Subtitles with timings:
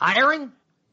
[0.00, 0.50] Hiring?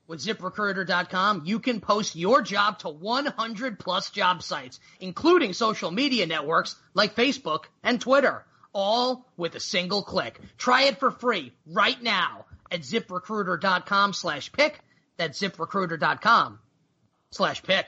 [0.08, 6.26] With ziprecruiter.com, you can post your job to 100 plus job sites, including social media
[6.26, 10.40] networks like Facebook and Twitter, all with a single click.
[10.58, 14.80] Try it for free right now at ziprecruiter.com slash pick.
[15.18, 16.60] That's ziprecruiter.com
[17.32, 17.88] slash pick.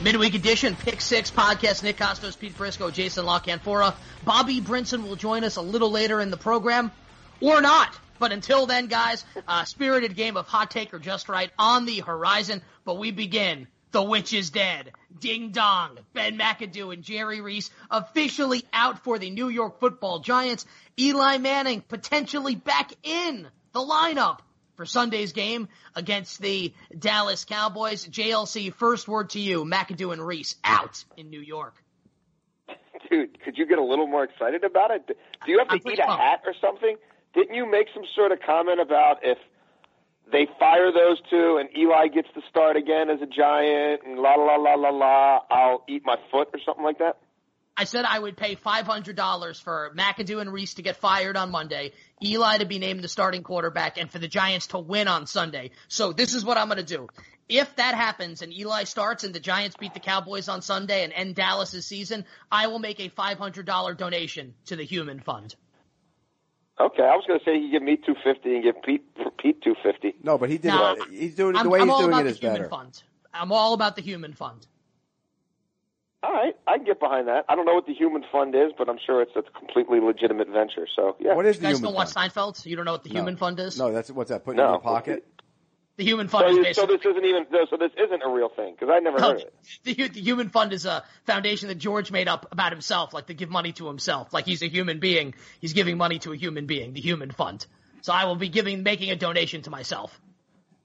[0.00, 1.82] Midweek edition, Pick Six podcast.
[1.82, 3.94] Nick Kostos, Pete Prisco, Jason La Canfora.
[4.24, 6.92] Bobby Brinson will join us a little later in the program,
[7.40, 7.98] or not.
[8.20, 9.24] But until then, guys,
[9.64, 12.62] spirited game of hot take or just right on the horizon.
[12.84, 13.66] But we begin.
[13.90, 14.92] The witch is dead.
[15.18, 15.98] Ding dong.
[16.12, 20.64] Ben McAdoo and Jerry Reese officially out for the New York Football Giants.
[20.98, 24.38] Eli Manning potentially back in the lineup
[24.78, 28.06] for Sunday's game against the Dallas Cowboys.
[28.06, 29.64] JLC, first word to you.
[29.64, 31.74] McAdoo and Reese out in New York.
[33.10, 35.04] Dude, could you get a little more excited about it?
[35.08, 36.96] Do you have to eat a hat or something?
[37.34, 39.38] Didn't you make some sort of comment about if
[40.30, 44.34] they fire those two and Eli gets to start again as a Giant and la
[44.34, 47.18] la la la la, I'll eat my foot or something like that?
[47.76, 51.92] I said I would pay $500 for McAdoo and Reese to get fired on Monday,
[52.22, 55.70] Eli to be named the starting quarterback, and for the Giants to win on Sunday.
[55.88, 57.08] So this is what I'm going to do.
[57.48, 61.12] If that happens and Eli starts and the Giants beat the Cowboys on Sunday and
[61.12, 65.54] end Dallas' season, I will make a $500 donation to the Human Fund.
[66.80, 69.02] Okay, I was going to say you give me two fifty and give Pete
[69.38, 70.14] Pete two fifty.
[70.22, 70.68] No, but he did.
[70.68, 71.08] Nah, it.
[71.10, 72.68] He's doing it the I'm, way I'm he's all doing about it the Human better.
[72.68, 73.02] Fund.
[73.34, 74.64] I'm all about the Human Fund.
[76.22, 77.44] All right, I can get behind that.
[77.48, 80.48] I don't know what the Human Fund is, but I'm sure it's a completely legitimate
[80.48, 80.86] venture.
[80.96, 81.34] So yeah.
[81.34, 82.32] What is You the guys human don't watch fund?
[82.32, 82.66] Seinfeld?
[82.66, 83.20] You don't know what the No.
[83.20, 83.78] Human Fund is?
[83.78, 84.44] No, that's what's that?
[84.44, 84.72] Put it in No.
[84.72, 85.24] your pocket.
[85.96, 88.28] The Human Fund So, is you- basically so this isn't even so this isn't a
[88.28, 89.54] real thing because I never No, heard of it.
[89.84, 93.34] the, the Human Fund is a foundation that George made up about himself, like to
[93.34, 94.32] give money to himself.
[94.32, 97.64] Like he's a human being, he's giving money to a human being, the Human Fund.
[98.02, 100.20] So I will be giving, making a donation to myself.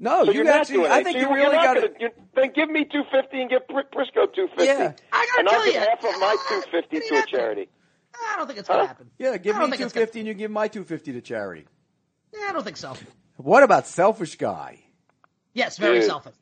[0.04, 0.76] No, So you you're not actually.
[0.76, 1.04] doing I it.
[1.06, 3.62] think So you you're really not got gonna, Then give me two fifty and give
[3.68, 4.66] Prisco two fifty.
[4.66, 4.92] Yeah.
[5.12, 7.70] I gotta and I'll tell give you, half of my two fifty to a charity.
[8.14, 8.88] I don't think it's gonna Huh?
[8.88, 9.10] happen.
[9.18, 11.22] Yeah, give me think two it's gonna- fifty and you give my two fifty to
[11.22, 11.66] charity.
[12.34, 12.94] Yeah, I don't think so.
[13.38, 14.80] What about selfish guy?
[15.54, 16.08] Yes, very Dude.
[16.10, 16.34] selfish.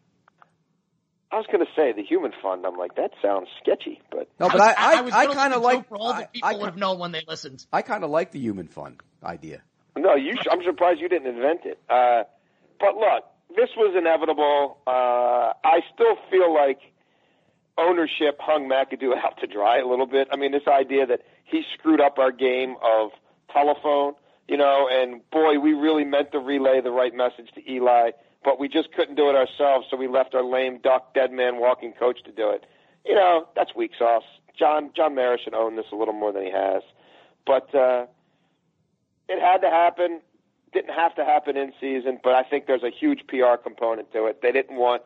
[1.31, 2.65] I was going to say the Human Fund.
[2.65, 5.61] I'm like that sounds sketchy, but No, but was- I I, was I, kind of
[5.61, 7.65] like for all the I, people I, would have known when they listened.
[7.71, 9.61] I kind of like the human fund idea.
[9.95, 10.33] no, you.
[10.35, 11.79] sh- I'm surprised you didn't invent it.
[11.89, 12.23] Uh,
[12.81, 13.23] but look,
[13.55, 14.77] this was inevitable.
[14.87, 16.79] Uh, I still feel like
[17.77, 20.27] ownership hung McAdoo out to dry a little bit.
[20.31, 23.11] I mean, this idea that he screwed up our game of
[23.51, 24.13] telephone,
[24.47, 28.11] you know, and boy, we really meant to relay the right message to Eli,
[28.43, 31.59] but we just couldn't do it ourselves, so we left our lame duck, dead man
[31.59, 32.65] walking coach to do it.
[33.05, 34.23] You know, that's weak sauce.
[34.57, 36.83] John John Mara should own this a little more than he has,
[37.45, 38.05] but uh,
[39.27, 40.21] it had to happen.
[40.73, 44.25] Didn't have to happen in season, but I think there's a huge PR component to
[44.25, 44.41] it.
[44.41, 45.03] They didn't want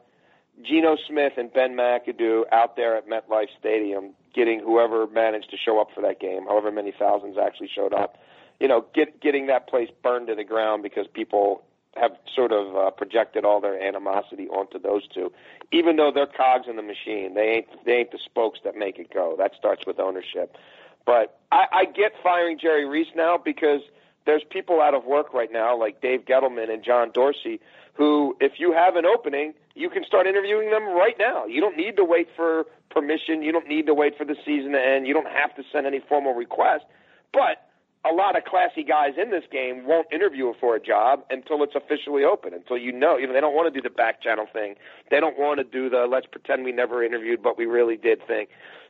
[0.62, 5.80] Geno Smith and Ben McAdoo out there at MetLife Stadium getting whoever managed to show
[5.80, 8.18] up for that game, however many thousands actually showed up.
[8.60, 11.64] You know, get getting that place burned to the ground because people
[11.96, 15.32] have sort of uh, projected all their animosity onto those two,
[15.72, 17.34] even though they're cogs in the machine.
[17.34, 19.36] They ain't they ain't the spokes that make it go.
[19.38, 20.58] That starts with ownership.
[21.06, 23.82] But I, I get firing Jerry Reese now because
[24.26, 27.60] there's people out of work right now, like Dave Gettleman and John Dorsey,
[27.94, 31.46] who, if you have an opening, you can start interviewing them right now.
[31.46, 33.42] You don't need to wait for permission.
[33.42, 35.08] You don't need to wait for the season to end.
[35.08, 36.86] You don't have to send any formal request.
[37.32, 37.70] But
[38.10, 41.74] a lot of classy guys in this game won't interview for a job until it's
[41.76, 43.18] officially open, until you know.
[43.18, 44.76] You know, they don't want to do the back channel thing.
[45.10, 48.26] They don't want to do the let's pretend we never interviewed but we really did
[48.28, 48.46] thing.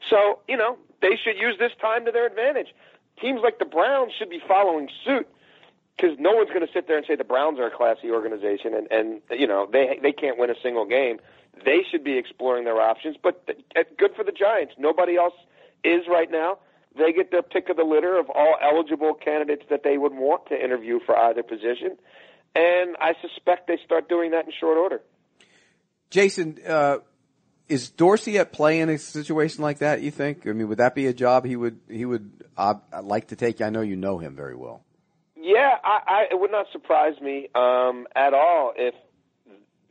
[0.09, 2.73] So, you know, they should use this time to their advantage.
[3.21, 5.27] Teams like the Browns should be following suit
[5.95, 8.73] because no one's going to sit there and say the Browns are a classy organization
[8.73, 11.19] and and you know they they can't win a single game.
[11.63, 14.73] They should be exploring their options, but th- good for the Giants.
[14.77, 15.33] Nobody else
[15.85, 16.57] is right now.
[16.97, 20.47] They get their pick of the litter of all eligible candidates that they would want
[20.47, 21.97] to interview for either position,
[22.55, 25.01] and I suspect they start doing that in short order.
[26.09, 26.97] Jason, uh,
[27.67, 30.01] is Dorsey at play in a situation like that?
[30.01, 30.47] You think?
[30.47, 33.61] I mean, would that be a job he would he would uh, like to take?
[33.61, 34.83] I know you know him very well.
[35.35, 38.95] Yeah, I, I, it would not surprise me um, at all if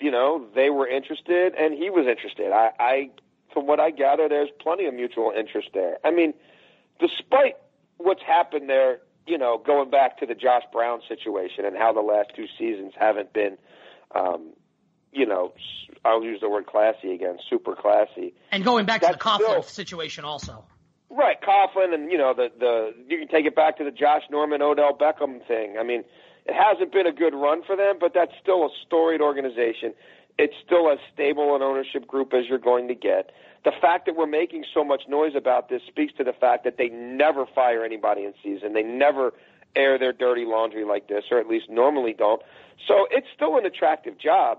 [0.00, 2.52] you know they were interested and he was interested.
[2.52, 3.10] I, I,
[3.52, 5.98] from what I gather, there's plenty of mutual interest there.
[6.04, 6.34] I mean,
[6.98, 7.56] despite
[7.98, 12.00] what's happened there, you know, going back to the Josh Brown situation and how the
[12.00, 13.56] last two seasons haven't been,
[14.14, 14.50] um,
[15.14, 15.52] you know,
[16.04, 18.34] I'll use the word classy again, super classy.
[18.50, 20.64] And going back to the That's Coughlin still- situation also.
[21.10, 24.22] Right, Coughlin, and you know the the you can take it back to the Josh
[24.30, 25.76] Norman Odell Beckham thing.
[25.78, 26.02] I mean,
[26.44, 29.94] it hasn't been a good run for them, but that's still a storied organization.
[30.38, 33.30] It's still as stable an ownership group as you're going to get.
[33.64, 36.78] The fact that we're making so much noise about this speaks to the fact that
[36.78, 38.72] they never fire anybody in season.
[38.72, 39.32] They never
[39.76, 42.42] air their dirty laundry like this, or at least normally don't.
[42.88, 44.58] So it's still an attractive job.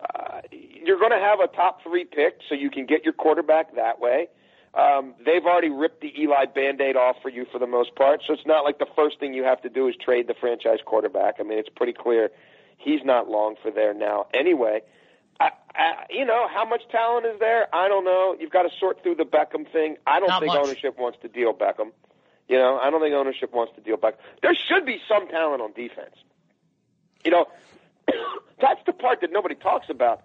[0.00, 3.74] Uh, you're going to have a top three pick, so you can get your quarterback
[3.76, 4.28] that way.
[4.74, 8.32] Um, they've already ripped the Eli Band-Aid off for you for the most part, so
[8.32, 11.36] it's not like the first thing you have to do is trade the franchise quarterback.
[11.38, 12.30] I mean, it's pretty clear
[12.76, 14.82] he's not long for there now anyway.
[15.38, 17.72] I, I, you know, how much talent is there?
[17.74, 18.36] I don't know.
[18.38, 19.96] You've got to sort through the Beckham thing.
[20.06, 20.64] I don't Not think much.
[20.64, 21.92] ownership wants to deal Beckham.
[22.48, 24.16] You know, I don't think ownership wants to deal Beckham.
[24.42, 26.16] There should be some talent on defense.
[27.24, 27.46] You know,
[28.60, 30.22] that's the part that nobody talks about.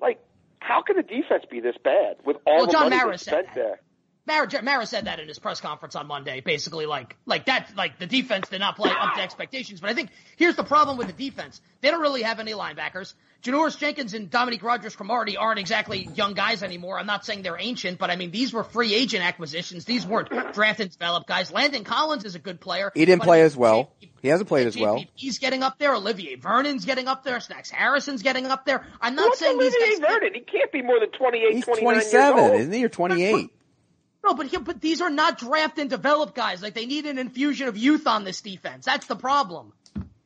[0.00, 0.20] Like,
[0.60, 3.22] how can the defense be this bad with all Well, the John money Mara that's
[3.24, 3.54] said spent that.
[3.54, 3.80] there?
[4.24, 7.98] Mara, Mara said that in his press conference on Monday, basically like like that like
[7.98, 9.80] the defense did not play up to expectations.
[9.80, 11.60] But I think here's the problem with the defense.
[11.80, 13.14] They don't really have any linebackers.
[13.42, 17.00] Janoris Jenkins and Dominique Rodgers Cromartie aren't exactly young guys anymore.
[17.00, 19.84] I'm not saying they're ancient, but I mean these were free agent acquisitions.
[19.84, 21.50] These weren't draft and developed guys.
[21.50, 22.92] Landon Collins is a good player.
[22.94, 23.90] He didn't play as well.
[24.00, 25.04] JP He hasn't played as well.
[25.14, 25.94] He's getting up there.
[25.94, 27.40] Olivier Vernon's getting up there.
[27.40, 28.86] Snacks Harrison's getting up there.
[29.00, 30.10] I'm not What's saying these Olivier guys.
[30.12, 30.34] Vernon?
[30.34, 32.84] He can't be more than 28, He's 29 years 27, isn't he?
[32.84, 33.50] Or 28.
[34.24, 36.62] No, but here, but these are not draft and develop guys.
[36.62, 38.84] Like they need an infusion of youth on this defense.
[38.84, 39.72] That's the problem.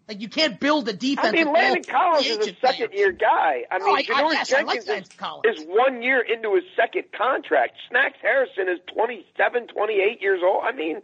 [0.09, 1.29] Like you can't build a defense.
[1.29, 3.65] I mean, Landon Collins is a second year guy.
[3.71, 5.59] I mean, Oh, I- I- Janoris yes, I like Jenkins is, Collins.
[5.61, 7.73] is one year into his second contract.
[7.91, 10.63] Snacks Harrison is 27, 28 years old.
[10.63, 11.01] I mean,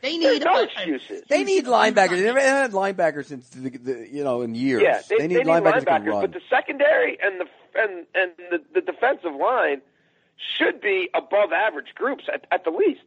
[0.00, 1.24] They need no a- a- excuses.
[1.28, 2.10] They need linebackers.
[2.10, 4.80] They never had linebackers since the, the you know in years.
[4.82, 6.20] Yeah, they, need linebackers, that can run.
[6.22, 7.46] but the secondary and the
[7.78, 9.82] and and the, the defensive line
[10.56, 13.00] should be above average groups at, at the least.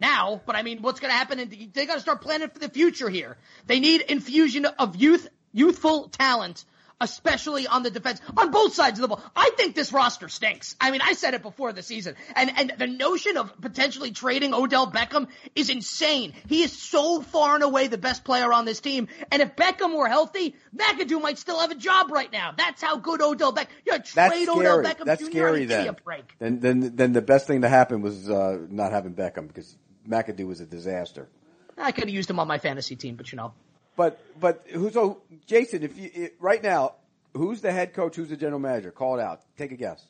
[0.00, 1.38] now, but I mean, what's going to happen?
[1.38, 3.36] In, they got to start planning for the future here.
[3.66, 6.64] They need infusion of youth, youthful talent,
[7.02, 9.22] especially on the defense, on both sides of the ball.
[9.36, 10.74] I think this roster stinks.
[10.80, 14.54] I mean, I said it before the season, and and the notion of potentially trading
[14.54, 16.32] Odell Beckham is insane.
[16.48, 19.94] He is so far and away the best player on this team, and if Beckham
[19.96, 22.52] were healthy, McAdoo might still have a job right now.
[22.56, 23.66] That's how good Odell Beckham.
[23.84, 24.84] You know, That's trade Odell scary.
[24.84, 25.30] Beckham That's Jr.
[25.30, 25.60] scary.
[25.62, 25.88] and give me Then.
[25.88, 26.24] a break.
[26.38, 29.76] then, then, then the best thing to happen was uh, not having Beckham because
[30.08, 31.28] McAdoo was a disaster.
[31.76, 33.52] I could have used him on my fantasy team, but you know.
[33.96, 35.82] But but who's so Jason?
[35.82, 36.94] If you right now,
[37.34, 38.16] who's the head coach?
[38.16, 38.90] Who's the general manager?
[38.90, 39.40] Call it out.
[39.56, 40.04] Take a guess.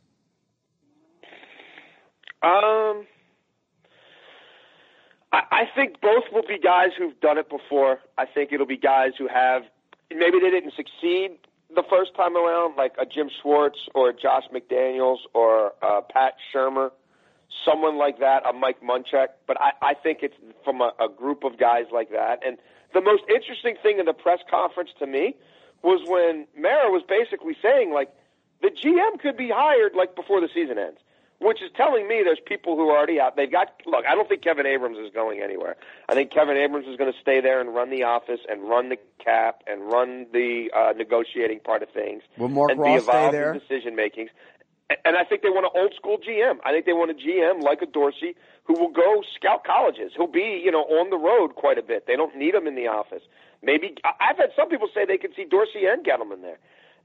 [2.42, 3.06] Um,
[5.32, 8.00] I, I think both will be guys who've done it before.
[8.18, 9.62] I think it'll be guys who have
[10.10, 11.38] maybe they didn't succeed
[11.74, 16.34] the first time around, like a Jim Schwartz or a Josh McDaniels or uh, Pat
[16.54, 16.90] Shurmur,
[17.64, 19.28] someone like that, a Mike Munchak.
[19.46, 20.34] But I, I think it's
[20.64, 22.40] from a, a group of guys like that.
[22.46, 22.58] And
[22.94, 25.34] the most interesting thing in the press conference to me
[25.82, 28.10] was when Mara was basically saying like
[28.62, 30.98] the GM could be hired like before the season ends,
[31.40, 33.36] which is telling me there's people who are already out.
[33.36, 34.04] They've got look.
[34.08, 35.76] I don't think Kevin Abrams is going anywhere.
[36.08, 38.88] I think Kevin Abrams is going to stay there and run the office and run
[38.88, 42.22] the cap and run the uh, negotiating part of things.
[42.38, 43.52] Will Mark and Ross be stay involved there?
[43.52, 44.30] in decision makings.
[45.04, 46.58] And I think they want an old school GM.
[46.64, 48.34] I think they want a GM like a Dorsey
[48.64, 50.12] who will go scout colleges.
[50.16, 52.06] He'll be, you know, on the road quite a bit.
[52.06, 53.22] They don't need him in the office.
[53.62, 56.58] Maybe I've had some people say they could see Dorsey and Gettleman there,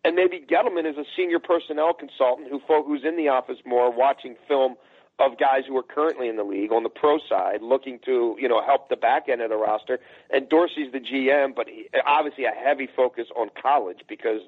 [0.03, 4.35] and maybe Gettleman is a senior personnel consultant who who's in the office more, watching
[4.47, 4.75] film
[5.19, 8.47] of guys who are currently in the league on the pro side, looking to you
[8.47, 9.99] know help the back end of the roster.
[10.31, 14.41] And Dorsey's the GM, but he, obviously a heavy focus on college because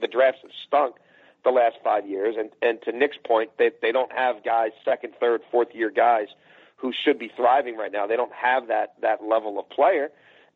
[0.00, 0.96] the drafts have stunk
[1.46, 2.34] the last five years.
[2.38, 6.28] And and to Nick's point, they they don't have guys second, third, fourth year guys
[6.76, 8.06] who should be thriving right now.
[8.06, 10.10] They don't have that that level of player.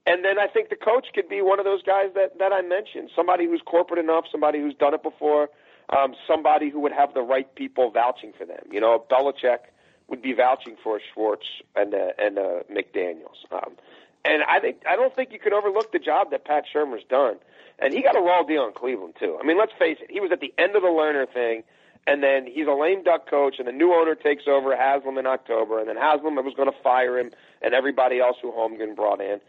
[0.06, 2.62] And then I think the coach could be one of those guys that that I
[2.62, 5.48] mentioned, somebody who's corporate enough, somebody who's done it before,
[5.96, 8.64] um, somebody who would have the right people vouching for them.
[8.70, 9.70] You know, Belichick
[10.08, 13.44] would be vouching for Schwartz and uh, and uh, McDaniel's.
[13.52, 13.76] Um,
[14.24, 17.36] and I think I don't think you can overlook the job that Pat Shurmur's done.
[17.78, 19.38] And he got a raw deal in Cleveland too.
[19.42, 21.62] I mean, let's face it, he was at the end of the Lerner thing,
[22.06, 25.26] and then he's a lame duck coach, and the new owner takes over Haslam in
[25.26, 27.30] October, and then Haslam was going to fire him,
[27.62, 29.40] and everybody else who Holmgren brought in.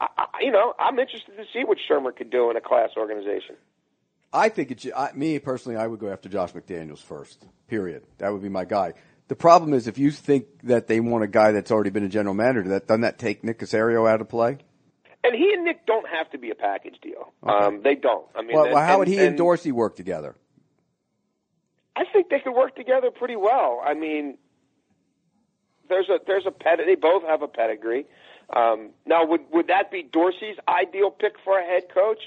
[0.00, 2.90] I, I, you know, I'm interested to see what Shurmur could do in a class
[2.96, 3.56] organization.
[4.32, 4.80] I think it.
[4.82, 7.44] should- I, me personally, I would go after Josh McDaniels first.
[7.66, 8.04] Period.
[8.18, 8.94] That would be my guy.
[9.30, 12.08] The problem is if you think that they want a guy that's already been a
[12.08, 14.58] general manager, that doesn't that take Nick Caserio out of play?
[15.22, 17.32] And he and Nick don't have to be a package deal.
[17.44, 18.26] Um, they don't.
[18.34, 20.34] I mean, Well, and- how would he and and Dorsey work together?
[21.94, 23.80] I think they could work together pretty well.
[23.84, 24.36] I mean,
[25.88, 26.80] there's a there's a ped.
[26.84, 28.06] They both have a pedigree.
[28.52, 32.18] Um, now, would would that be Dorsey's ideal pick for a head coach?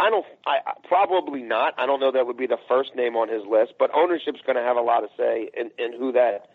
[0.00, 0.24] I don't.
[0.46, 1.74] I I- probably not.
[1.78, 4.56] I don't know that would be the first name on his list, but ownership's going
[4.56, 6.48] to have a lot to say in, in who that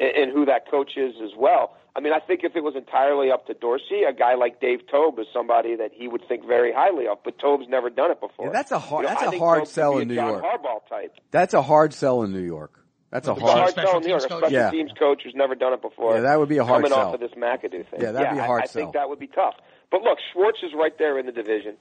[0.00, 1.76] in, in who that coach is as well.
[1.94, 4.80] I mean, I think if it was entirely up to Dorsey, a guy like Dave
[4.90, 7.18] Toub is somebody that he would think very highly of.
[7.24, 8.46] But Toub's never done it before.
[8.46, 10.28] Yeah, that's a hard- You know, that's I a hard Toub sell in New John
[10.28, 10.44] York.
[10.44, 11.14] Harbaugh type.
[11.32, 12.72] That's a hard sell in New York.
[13.10, 13.74] That's a With It's a Chief hard.
[13.74, 14.70] hard sell in New York, teams a special Yeah.
[14.70, 16.14] teams coach who's never done it before.
[16.14, 17.08] Yeah, that would be a hard coming sell.
[17.08, 18.00] off of this McAdoo thing.
[18.00, 19.54] Yeah, that'd be a hard I, I think that would be tough.
[19.90, 21.76] But look, Schwartz is right there in the division.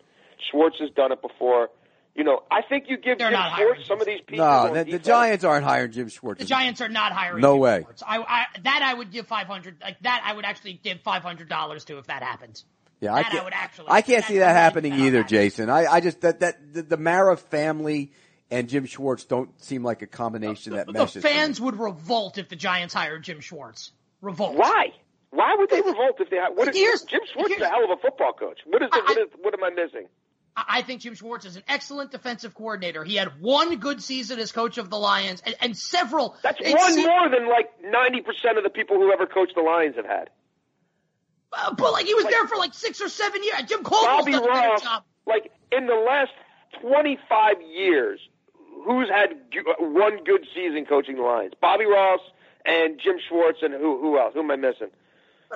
[0.52, 1.70] Schwartz has done it before.
[2.16, 4.46] You know, I think you give They're Jim not Schwartz hiring some of these people.
[4.46, 5.00] No, the, the.
[5.00, 6.40] Giants aren't hiring Jim Schwartz.
[6.40, 7.42] The Giants are not hiring.
[7.42, 7.80] No Jim way.
[7.82, 8.04] Schwartz.
[8.06, 9.78] I, I that I would give five hundred.
[9.82, 12.66] Like that, I would actually give five hundred dollars to if that happens.
[13.00, 13.44] Yeah, I That I can't.
[13.46, 15.30] would actually- I can't see that happening bet either, that.
[15.30, 15.70] Jason.
[15.70, 18.12] I, I just that that the, the Mara family
[18.52, 21.22] and Jim Schwartz don't seem like a combination that The meshes.
[21.22, 21.34] to me.
[21.34, 23.92] fans would revolt if the Giants hired Jim Schwartz.
[24.22, 24.56] Revolt.
[24.58, 24.88] Why?
[25.30, 26.50] Why would they revolt if they had?
[26.56, 28.60] What is, Here's- Jim Schwartz is a hell of a football coach.
[28.66, 30.08] What is, the, I- what is what am I missing?
[30.68, 33.04] I think Jim Schwartz is an excellent defensive coordinator.
[33.04, 36.36] He had one good season as coach of the Lions, and, and several.
[36.44, 39.62] That's one seemed- more than like ninety percent of the people who ever coached the
[39.62, 40.30] Lions have had.
[41.54, 43.62] uh, but like he was there for like six or seven years.
[43.68, 45.04] Jim Caldwell's Bobby done a better job.
[45.26, 46.32] like in the last
[46.82, 48.20] 25 years,
[48.86, 51.54] who's had g- one good season coaching the Lions?
[51.62, 52.20] Bobby Ross
[52.66, 54.34] and Jim Schwartz, and who who else?
[54.34, 54.90] Who am I missing?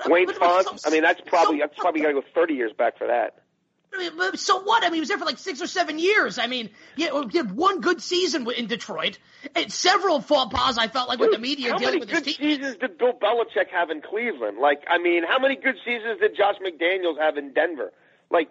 [0.08, 0.82] Wayne but- but Fonte.
[0.86, 3.43] I mean, that's probably that's probably got to go 30 years back for that.
[3.94, 4.84] I mean, but So what?
[4.84, 6.40] I mean, he was there for like six or seven years.
[6.40, 9.20] I mean, he had, one good season in Detroit,
[9.56, 10.78] and several faux pas.
[10.78, 13.14] I felt like with the media how dealing many with his good seasons did Bill
[13.14, 14.58] Belichick have in Cleveland?
[14.58, 17.92] Like, I mean, how many good seasons did Josh McDaniels have in Denver?
[18.32, 18.50] Like,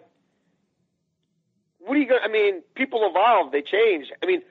[1.79, 2.21] what are you going?
[2.21, 4.07] to I mean, people evolve, they change.
[4.21, 4.41] I mean,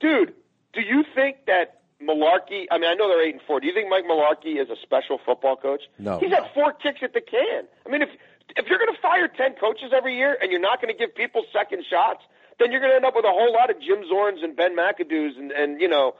[0.00, 0.34] dude,
[0.72, 2.66] do you think that Mularkey?
[2.70, 3.60] I mean, I know they're eight and four.
[3.60, 5.82] Do you think Mike Mularkey is a special football coach?
[5.98, 6.18] No.
[6.18, 7.64] He's had four kicks at the can.
[7.86, 8.08] I mean, if
[8.50, 11.14] if you're going to fire ten coaches every year and you're not going to give
[11.14, 12.22] people second shots,
[12.58, 14.76] then you're going to end up with a whole lot of Jim Zorns and Ben
[14.76, 16.14] McAdoo's and and you know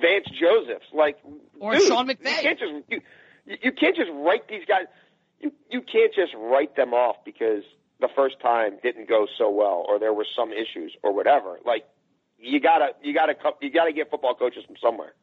[0.00, 0.86] Vance Josephs.
[0.92, 1.18] Like,
[1.58, 3.00] Or dude, Sean You can't just you,
[3.62, 4.86] you can't just write these guys.
[5.40, 7.62] You you can't just write them off because
[8.00, 11.58] the first time didn't go so well or there were some issues or whatever.
[11.64, 11.84] Like,
[12.38, 15.14] you gotta you gotta you gotta get football coaches from somewhere.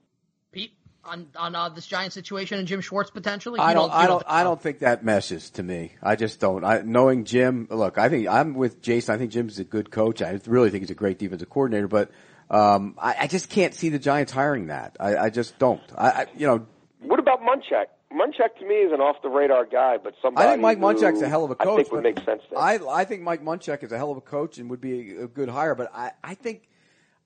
[0.51, 0.73] Pete
[1.07, 3.59] on on uh, this Giant situation and Jim Schwartz potentially.
[3.59, 3.91] I You don't.
[3.91, 4.23] I don't.
[4.27, 5.93] I don't think that meshes to me.
[6.03, 6.63] I just don't.
[6.63, 9.15] I, knowing Jim, look, I think I'm with Jason.
[9.15, 10.21] I think Jim's a good coach.
[10.21, 11.87] I really think he's a great defensive coordinator.
[11.87, 12.11] But
[12.49, 14.97] um, I, I just can't see the Giants hiring that.
[14.99, 15.81] I, I just don't.
[15.97, 16.65] I, I, you know,
[17.01, 17.85] What about Munchak?
[18.11, 20.85] Munchak to me is an off the radar guy, but somebody I think Mike who
[20.85, 21.67] Munchak's a hell of a coach.
[21.67, 22.41] I think would make sense.
[22.49, 22.57] There.
[22.59, 25.25] I, I think Mike Munchak is a hell of a coach and would be a,
[25.25, 25.75] a good hire.
[25.75, 26.63] But I, I think,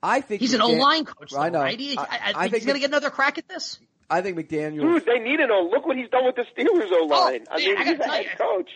[0.03, 1.59] I think He's an McDan- O line coach, though, I know.
[1.61, 1.79] right?
[1.79, 3.79] He, I, I, I think he's going to get another crack at this.
[4.09, 4.81] I think McDaniel.
[4.81, 5.69] Dude, they need an O.
[5.71, 7.45] Look what he's done with the Steelers O line.
[7.49, 8.37] Oh, I mean, I he's a tell head you.
[8.37, 8.69] coach.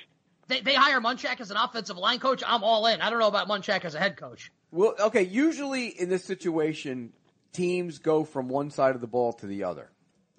[0.47, 2.43] They, they hire Munchak as an offensive line coach.
[2.45, 3.01] I'm all in.
[3.01, 4.51] I don't know about Munchak as a head coach.
[4.71, 5.23] Well, okay.
[5.23, 7.11] Usually in this situation,
[7.51, 9.89] teams go from one side of the ball to the other.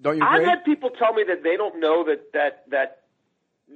[0.01, 3.01] Don't you I've had people tell me that they don't know that that that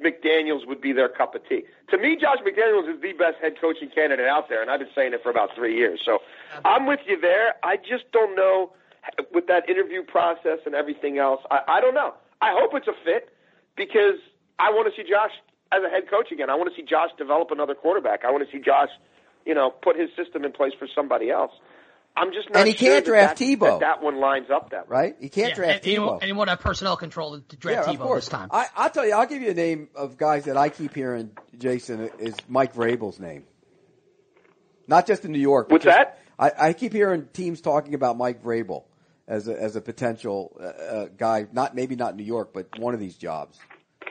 [0.04, 1.64] McDaniel's would be their cup of tea.
[1.90, 4.90] To me, Josh McDaniels is the best head coaching candidate out there, and I've been
[4.96, 6.02] saying it for about three years.
[6.04, 6.20] So
[6.66, 7.56] I'm with you there.
[7.64, 8.74] I just don't know
[9.34, 11.42] with that interview process and everything else.
[11.50, 12.14] I, I don't know.
[12.42, 13.30] I hope it's a fit
[13.76, 14.20] because
[14.60, 15.32] I want to see Josh
[15.72, 16.50] as a head coach again.
[16.50, 18.26] I want to see Josh develop another quarterback.
[18.26, 18.90] I want to see Josh,
[19.46, 21.52] you know, put his system in place for somebody else.
[22.16, 23.60] I'm just not And he sure can't that draft that, Tebow.
[23.60, 24.98] That, that one lines up that way.
[24.98, 25.16] right?
[25.20, 26.20] He can't Yeah, draft and, and, you, Tebow.
[26.20, 28.26] and you want to have personnel control to draft yeah, Tebow of course.
[28.26, 28.50] this time.
[28.52, 29.14] I, I'll tell you.
[29.14, 31.32] I'll give you a name of guys that I keep hearing.
[31.58, 33.46] Jason is Mike Vrabel's name.
[34.88, 35.70] Not just in New York.
[35.70, 36.18] but What's just- that?
[36.38, 38.84] I, I keep hearing teams talking about Mike Vrabel
[39.28, 41.46] as a, as a potential uh, uh, guy.
[41.52, 43.60] Not maybe not New York, but one of these jobs.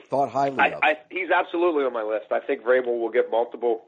[0.08, 0.80] Thought highly I, of.
[0.82, 2.26] I, he's absolutely on my list.
[2.30, 3.84] I think Vrabel will get multiple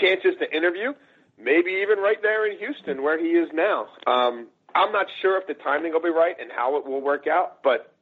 [0.00, 0.92] chances to interview,
[1.38, 3.86] maybe even right there in Houston where he is now.
[4.06, 7.26] Um, I'm not sure if the timing will be right and how it will work
[7.26, 7.94] out, but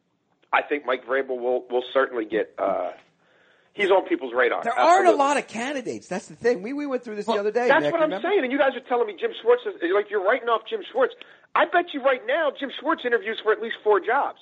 [0.53, 2.55] I think Mike Vrabel will will certainly get.
[2.59, 2.93] Uh,
[3.75, 4.63] he's on people's radar.
[4.63, 6.09] there aren't a lot of candidates.
[6.09, 6.63] That's the thing.
[6.63, 7.69] We we went through this the other day.
[7.69, 8.29] That's Nick, what I'm remember?
[8.29, 10.81] saying, and you guys are telling me Jim Schwartz is like you're writing off Jim
[10.93, 11.15] Schwartz.
[11.55, 14.39] I bet you right now Jim Schwartz interviews for at least four jobs.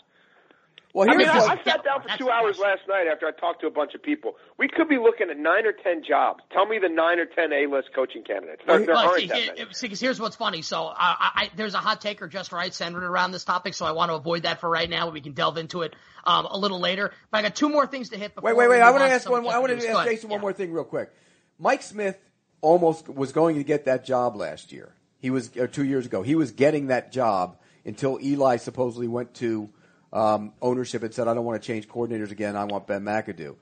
[0.92, 3.30] Well, I mean, I, I sat down for That's two hours last night after I
[3.30, 4.34] talked to a bunch of people.
[4.58, 6.40] We could be looking at nine or ten jobs.
[6.52, 8.62] Tell me the nine or ten A-list coaching candidates.
[8.66, 9.72] There, there Well, aren't see, that here- many.
[9.72, 10.62] see, 'cause here's what's funny.
[10.62, 13.74] So I, I, I- there's a hot take or just right centered around this topic,
[13.74, 15.08] so I want to avoid that for right now.
[15.10, 15.94] We can delve into it
[16.24, 17.12] um, a little later.
[17.30, 18.34] But I got two more things to hit.
[18.34, 18.80] Before Wait, wait, wait.
[18.82, 19.46] I want to ask one.
[19.46, 20.08] I want to Go ask ahead.
[20.10, 20.42] Jason one Yeah.
[20.42, 21.12] more thing real quick.
[21.58, 22.18] Mike Smith
[22.62, 24.92] almost was going to get that job last year.
[25.20, 26.22] He was uh, two years ago.
[26.22, 29.68] He was getting that job until Eli supposedly went to
[30.12, 32.56] um, ownership and said, "I don't want to change coordinators again.
[32.56, 33.56] I want Ben McAdoo."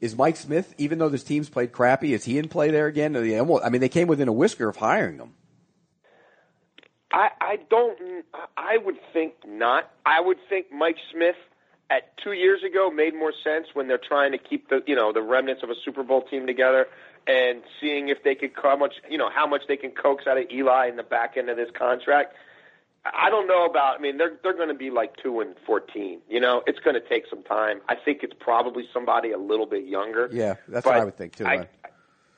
[0.00, 3.14] Is Mike Smith, even though this team's played crappy, is he in play there again?
[3.16, 5.34] I mean, they came within a whisker of hiring him.
[7.12, 8.24] I, I don't.
[8.56, 9.90] I would think not.
[10.06, 11.36] I would think Mike Smith
[11.90, 15.12] at two years ago made more sense when they're trying to keep the you know
[15.12, 16.86] the remnants of a Super Bowl team together
[17.26, 20.38] and seeing if they could how much you know how much they can coax out
[20.38, 22.34] of Eli in the back end of this contract.
[23.04, 23.98] I don't know about.
[23.98, 26.20] I mean, they're they're going to be like two and fourteen.
[26.28, 27.80] You know, it's going to take some time.
[27.88, 30.28] I think it's probably somebody a little bit younger.
[30.30, 31.46] Yeah, that's what I would think too.
[31.46, 31.66] I,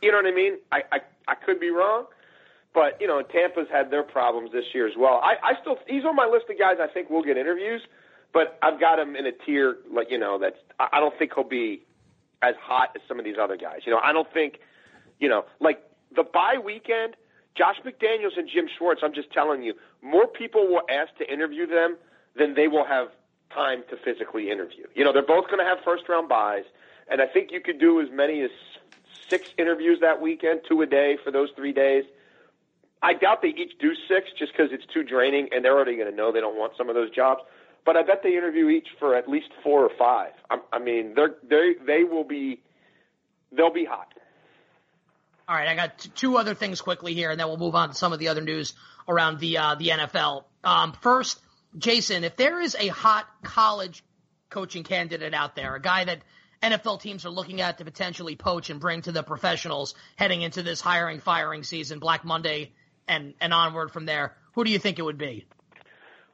[0.00, 0.59] you know what I mean?
[0.71, 2.07] I, I I could be wrong,
[2.75, 5.21] but you know Tampa's had their problems this year as well.
[5.23, 7.83] I, I still he's on my list of guys I think will get interviews,
[8.33, 11.33] but I've got him in a tier like you know that's I I don't think
[11.35, 11.83] he'll be
[12.40, 13.81] as hot as some of these other guys.
[13.85, 14.61] You know I don't think
[15.19, 15.83] you know like
[16.14, 17.16] the bye weekend.
[17.54, 19.02] Josh McDaniels and Jim Schwartz.
[19.04, 21.97] I'm just telling you, more people will ask to interview them
[22.37, 23.09] than they will have
[23.52, 24.87] time to physically interview.
[24.94, 26.64] You know, they're both going to have first round buys,
[27.09, 28.50] and I think you could do as many as
[29.28, 32.04] six interviews that weekend, two a day for those three days.
[33.02, 36.11] I doubt they each do six just because it's too draining, and they're already going
[36.11, 37.40] to know they don't want some of those jobs.
[37.85, 40.32] But I bet they interview each for at least four or five.
[40.50, 42.61] I, I mean, they're they they will be
[43.50, 44.14] they'll be hot.
[45.52, 47.90] All right, I got t- two other things quickly here, and then we'll move on
[47.90, 48.73] to some of the other news
[49.06, 50.44] around the uh, the NFL.
[50.64, 51.38] Um, first,
[51.76, 54.02] Jason, if there is a hot college
[54.49, 56.23] coaching candidate out there, a guy that
[56.62, 60.62] NFL teams are looking at to potentially poach and bring to the professionals heading into
[60.62, 62.73] this hiring firing season, Black Monday,
[63.06, 65.45] and and onward from there, who do you think it would be?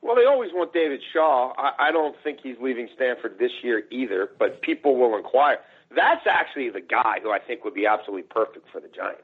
[0.00, 1.54] Well, they always want David Shaw.
[1.58, 5.58] I, I don't think he's leaving Stanford this year either, but people will inquire.
[5.94, 9.22] That's actually the guy who I think would be absolutely perfect for the Giants.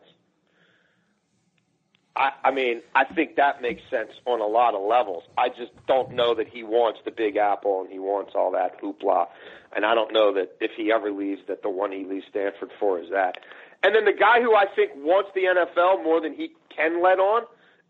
[2.17, 5.25] I, I mean, I think that makes sense on a lot of levels.
[5.37, 8.81] I just don't know that he wants the Big Apple and he wants all that
[8.81, 9.27] hoopla.
[9.75, 12.71] And I don't know that if he ever leaves, that the one he leaves Stanford
[12.79, 13.39] for is that.
[13.83, 17.19] And then the guy who I think wants the NFL more than he can let
[17.19, 17.43] on,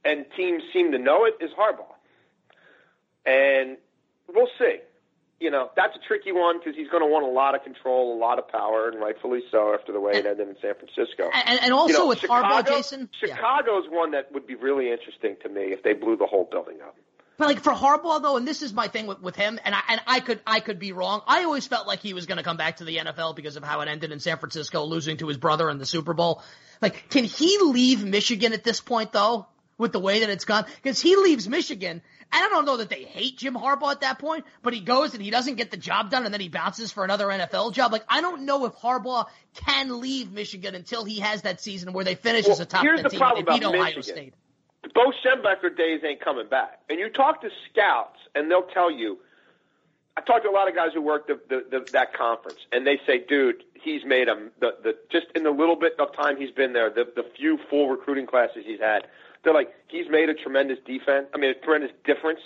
[0.05, 1.85] and teams seem to know it, is Harbaugh.
[3.27, 3.77] And
[4.35, 4.79] we'll see.
[5.41, 8.17] You know, that's a tricky one because he's going to want a lot of control,
[8.17, 11.31] a lot of power, and rightfully so after the way it ended in San Francisco.
[11.33, 13.35] And, and also You know, with Chicago, Harbaugh, Jason, yeah.
[13.35, 16.81] Chicago's one that would be really interesting to me if they blew the whole building
[16.83, 16.97] up.
[17.37, 19.81] But like for Harbaugh though, and this is my thing with, with him, and I
[19.89, 21.21] and I could I could be wrong.
[21.27, 23.65] I always felt like he was going to come back to the NFL because of
[23.65, 26.43] how it ended in San Francisco, losing to his brother in the Super Bowl.
[26.81, 29.49] Like, can he leave Michigan at this point though?
[29.77, 32.01] With the way that it's gone, because he leaves Michigan,
[32.33, 35.15] and I don't know that they hate Jim Harbaugh at that point, but he goes
[35.15, 37.91] and he doesn't get the job done, and then he bounces for another NFL job.
[37.91, 42.05] Like, I don't know if Harbaugh can leave Michigan until he has that season where
[42.05, 44.03] they finish as a top here's 10 the team problem beat about Ohio Michigan.
[44.03, 44.35] State.
[44.95, 46.81] Bo Schembechler days ain't coming back.
[46.89, 49.19] And you talk to scouts, and they'll tell you.
[50.17, 52.87] I talked to a lot of guys who worked the, the, the, that conference, and
[52.87, 56.37] they say, "Dude, he's made a the, the just in the little bit of time
[56.37, 59.09] he's been there, the the few full recruiting classes he's had,
[59.45, 61.27] they're like he's made a tremendous defense.
[61.35, 62.41] I mean, a tremendous difference,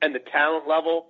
[0.00, 1.06] and the talent level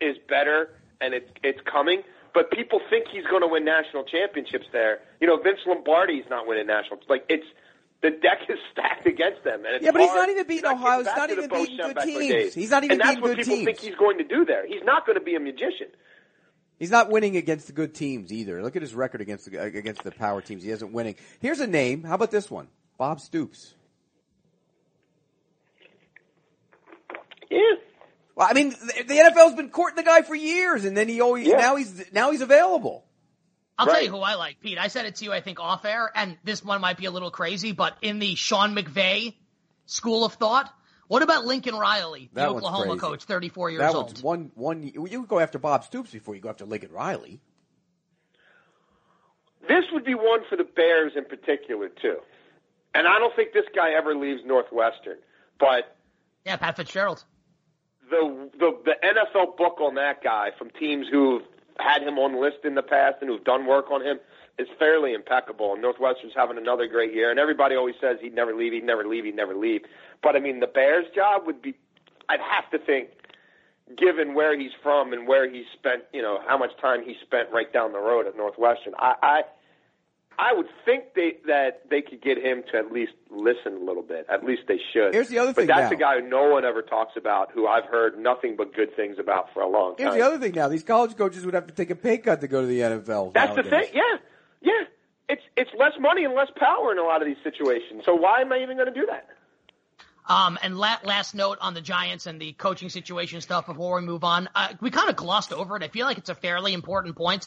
[0.00, 2.02] is better, and it's it's coming.
[2.34, 5.00] But people think he's going to win national championships there.
[5.20, 7.00] You know, Vince Lombardi's not winning national.
[7.08, 7.46] Like it's
[8.02, 10.74] the deck is stacked against them, and it's Yeah, but he's not even beating You're
[10.74, 10.98] Ohio.
[10.98, 12.32] He's not even beating good teams.
[12.32, 12.54] days.
[12.54, 13.64] He's not even and that's what people teams.
[13.64, 14.66] think he's going to do there.
[14.66, 15.88] He's not going to be a magician.
[16.78, 18.62] He's not winning against the good teams either.
[18.62, 20.62] Look at his record against the, against the power teams.
[20.62, 21.14] He isn't winning.
[21.40, 22.04] Here's a name.
[22.04, 22.68] How about this one?
[22.98, 23.75] Bob Stoops.
[27.50, 27.60] Yeah.
[28.34, 31.20] Well, I mean, the, the NFL's been courting the guy for years, and then he
[31.20, 31.56] always Yeah.
[31.56, 33.04] now he's now he's available.
[33.78, 34.78] I'll tell you who I like, Pete.
[34.78, 37.10] I said it to you, I think, off air, and this one might be a
[37.10, 39.34] little crazy, but in the Sean McVay
[39.84, 40.72] school of thought,
[41.08, 44.06] what about Lincoln Riley, the That Oklahoma coach, 34 years that old?
[44.06, 44.82] one's one one.
[44.82, 47.40] You you go after Bob Stoops before you go after Lincoln Riley.
[49.68, 52.18] This would be one for the Bears in particular too.
[52.94, 55.18] And I don't think this guy ever leaves Northwestern.
[55.58, 55.96] But
[56.44, 57.24] Yeah, Pat Fitzgerald.
[58.10, 61.42] The the the NFL book on that guy from teams who've
[61.78, 64.18] had him on list in the past and who've done work on him
[64.58, 65.72] is fairly impeccable.
[65.72, 67.30] And Northwestern's having another great year.
[67.30, 69.82] And everybody always says he'd never leave, he'd never leave, he'd never leave.
[70.22, 71.74] But I mean, the Bears job would be.
[72.28, 73.10] I'd have to think
[73.96, 77.48] given where he's from and where he spent, you know, how much time he spent
[77.52, 78.94] right down the road at Northwestern.
[78.98, 79.42] I, I
[80.38, 84.02] I would think they, that they could get him to at least listen a little
[84.02, 84.26] bit.
[84.30, 85.14] At least they should.
[85.14, 85.66] Here's the other thing.
[85.66, 85.80] but thing.
[85.82, 85.96] that's now.
[85.96, 89.16] a guy who no one ever talks about, who I've heard nothing but good things
[89.18, 90.18] about for a long Here's time.
[90.18, 90.54] Here's the other thing.
[90.54, 92.80] Now these college coaches would have to take a pay cut to go to the
[92.80, 93.32] NFL.
[93.32, 93.64] That's nowadays.
[93.64, 93.90] the thing.
[93.94, 94.02] Yeah,
[94.60, 94.84] yeah.
[95.28, 98.02] It's it's less money and less power in a lot of these situations.
[98.04, 99.28] So why am I even going to do that?
[100.28, 104.06] Um, and la- last note on the Giants and the coaching situation stuff before we
[104.06, 104.48] move on.
[104.54, 105.82] Uh, we kind of glossed over it.
[105.82, 107.46] I feel like it's a fairly important point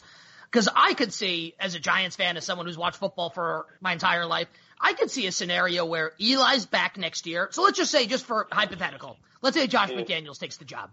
[0.50, 3.92] because I could see, as a Giants fan, as someone who's watched football for my
[3.92, 4.48] entire life,
[4.80, 7.48] I could see a scenario where Eli's back next year.
[7.52, 10.00] So let's just say, just for hypothetical, let's say Josh mm-hmm.
[10.00, 10.90] McDaniels takes the job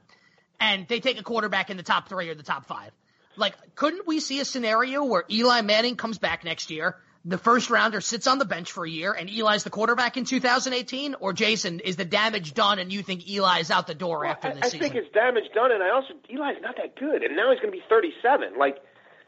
[0.60, 2.92] and they take a quarterback in the top three or the top five.
[3.36, 6.98] Like, couldn't we see a scenario where Eli Manning comes back next year?
[7.26, 10.26] The first rounder sits on the bench for a year and Eli's the quarterback in
[10.26, 11.16] 2018?
[11.20, 14.54] Or Jason, is the damage done and you think Eli's out the door after I,
[14.54, 14.80] this I season?
[14.86, 17.60] I think it's damage done, and I also Eli's not that good, and now he's
[17.60, 18.58] going to be 37.
[18.58, 18.78] Like,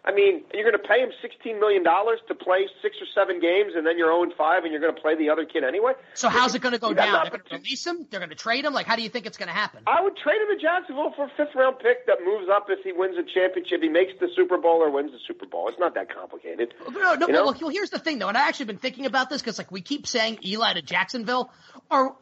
[0.05, 3.39] I mean, you're going to pay him 16 million dollars to play six or seven
[3.41, 5.91] games, and then you're 0 5, and you're going to play the other kid anyway.
[6.13, 7.23] so how's it going to go down?
[7.23, 8.07] They're going to release him?
[8.09, 8.73] They're going to trade him?
[8.73, 9.83] Like, how do you think it's going to happen?
[9.87, 12.79] I would trade him to Jacksonville for a fifth round pick that moves up if
[12.83, 13.81] he wins a championship.
[13.81, 15.67] He makes the Super Bowl or wins the Super Bowl.
[15.67, 16.73] It's not that complicated.
[16.89, 17.43] No, no, You know?
[17.59, 19.81] well, here's the thing though, and I actually been thinking about this because like we
[19.81, 21.51] keep saying Eli to Jacksonville,
[21.91, 22.15] or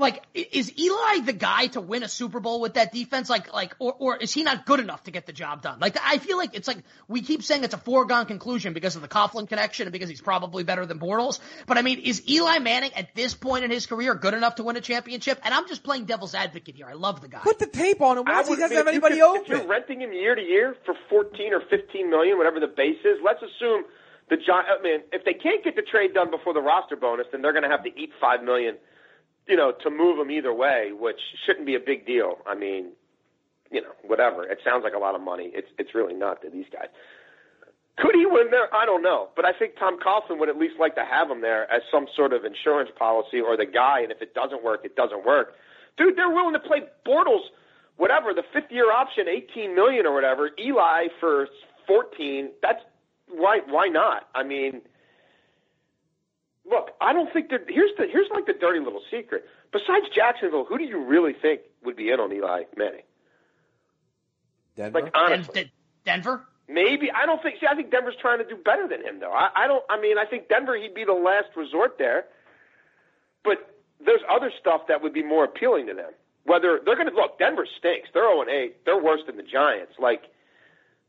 [0.00, 3.30] like is Eli the guy to win a Super Bowl with that defense?
[3.30, 5.78] Like, like, or or is he not good enough to get the job done?
[5.78, 9.02] Like, I feel like it's like we keep saying it's a foregone conclusion because of
[9.02, 11.38] the Coughlin connection and because he's probably better than Bortles.
[11.66, 14.64] But I mean, is Eli Manning at this point in his career good enough to
[14.64, 15.38] win a championship?
[15.44, 16.86] And I'm just playing devil's advocate here.
[16.88, 17.40] I love the guy.
[17.40, 18.24] Put the tape on him.
[18.26, 20.94] I Once he doesn't have anybody could- If you're renting him year to year for
[21.08, 23.84] 14 or 15 million, whatever the base is, let's assume
[24.30, 27.26] the Gi- I mean, if they can't get the trade done before the roster bonus,
[27.32, 28.76] then they're going to have to eat five million,
[29.50, 32.38] you know, to move him either way, which shouldn't be a big deal.
[32.46, 32.92] I mean,
[33.70, 34.44] you know, whatever.
[34.44, 35.50] It sounds like a lot of money.
[35.52, 36.88] It's it's really not to these guys.
[37.98, 38.74] Could he win there?
[38.74, 41.42] I don't know, but I think Tom Coughlin would at least like to have him
[41.42, 44.00] there as some sort of insurance policy or the guy.
[44.00, 45.54] And if it doesn't work, it doesn't work.
[45.98, 47.42] Dude, they're willing to play Bortles,
[47.96, 50.50] whatever the fifth year option, eighteen million or whatever.
[50.58, 51.48] Eli for
[51.86, 52.50] fourteen.
[52.62, 52.82] That's
[53.28, 53.60] why.
[53.68, 54.28] Why not?
[54.34, 54.80] I mean,
[56.70, 57.66] look, I don't think that.
[57.68, 59.44] Here's the here's like the dirty little secret.
[59.72, 63.02] Besides Jacksonville, who do you really think would be in on Eli Manning?
[64.76, 65.00] Denver.
[65.00, 65.54] Like Den- honestly.
[65.54, 65.70] Den-
[66.04, 66.46] Denver?
[66.68, 67.56] Maybe I don't think.
[67.60, 69.32] See, I think Denver's trying to do better than him, though.
[69.32, 69.84] I, I don't.
[69.90, 72.26] I mean, I think Denver he'd be the last resort there,
[73.44, 73.58] but
[74.04, 76.12] there's other stuff that would be more appealing to them.
[76.44, 78.08] Whether they're going to look, Denver stinks.
[78.14, 78.84] They're 0 and 8.
[78.84, 79.92] They're worse than the Giants.
[79.98, 80.22] Like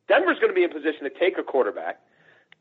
[0.08, 2.02] Denver's going to be in position to take a quarterback,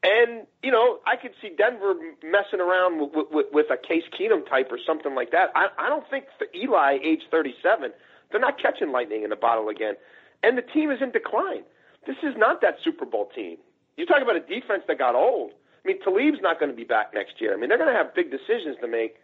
[0.02, 4.48] and you know I could see Denver messing around with, with, with a Case Keenum
[4.48, 5.50] type or something like that.
[5.54, 7.92] I, I don't think for Eli, age 37,
[8.30, 9.94] they're not catching lightning in the bottle again,
[10.42, 11.62] and the team is in decline.
[12.06, 13.58] This is not that Super Bowl team.
[13.96, 15.52] You're talking about a defense that got old.
[15.84, 17.54] I mean, Talib's not going to be back next year.
[17.54, 19.16] I mean, they're going to have big decisions to make.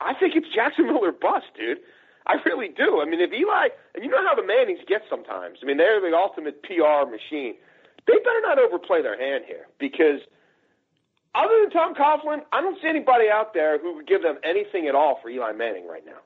[0.00, 1.78] I think it's Jacksonville or bust, dude.
[2.26, 3.00] I really do.
[3.00, 5.58] I mean, if Eli, and you know how the Mannings get sometimes.
[5.62, 7.54] I mean, they're the ultimate PR machine.
[8.06, 10.20] They better not overplay their hand here because
[11.34, 14.86] other than Tom Coughlin, I don't see anybody out there who would give them anything
[14.88, 16.18] at all for Eli Manning right now.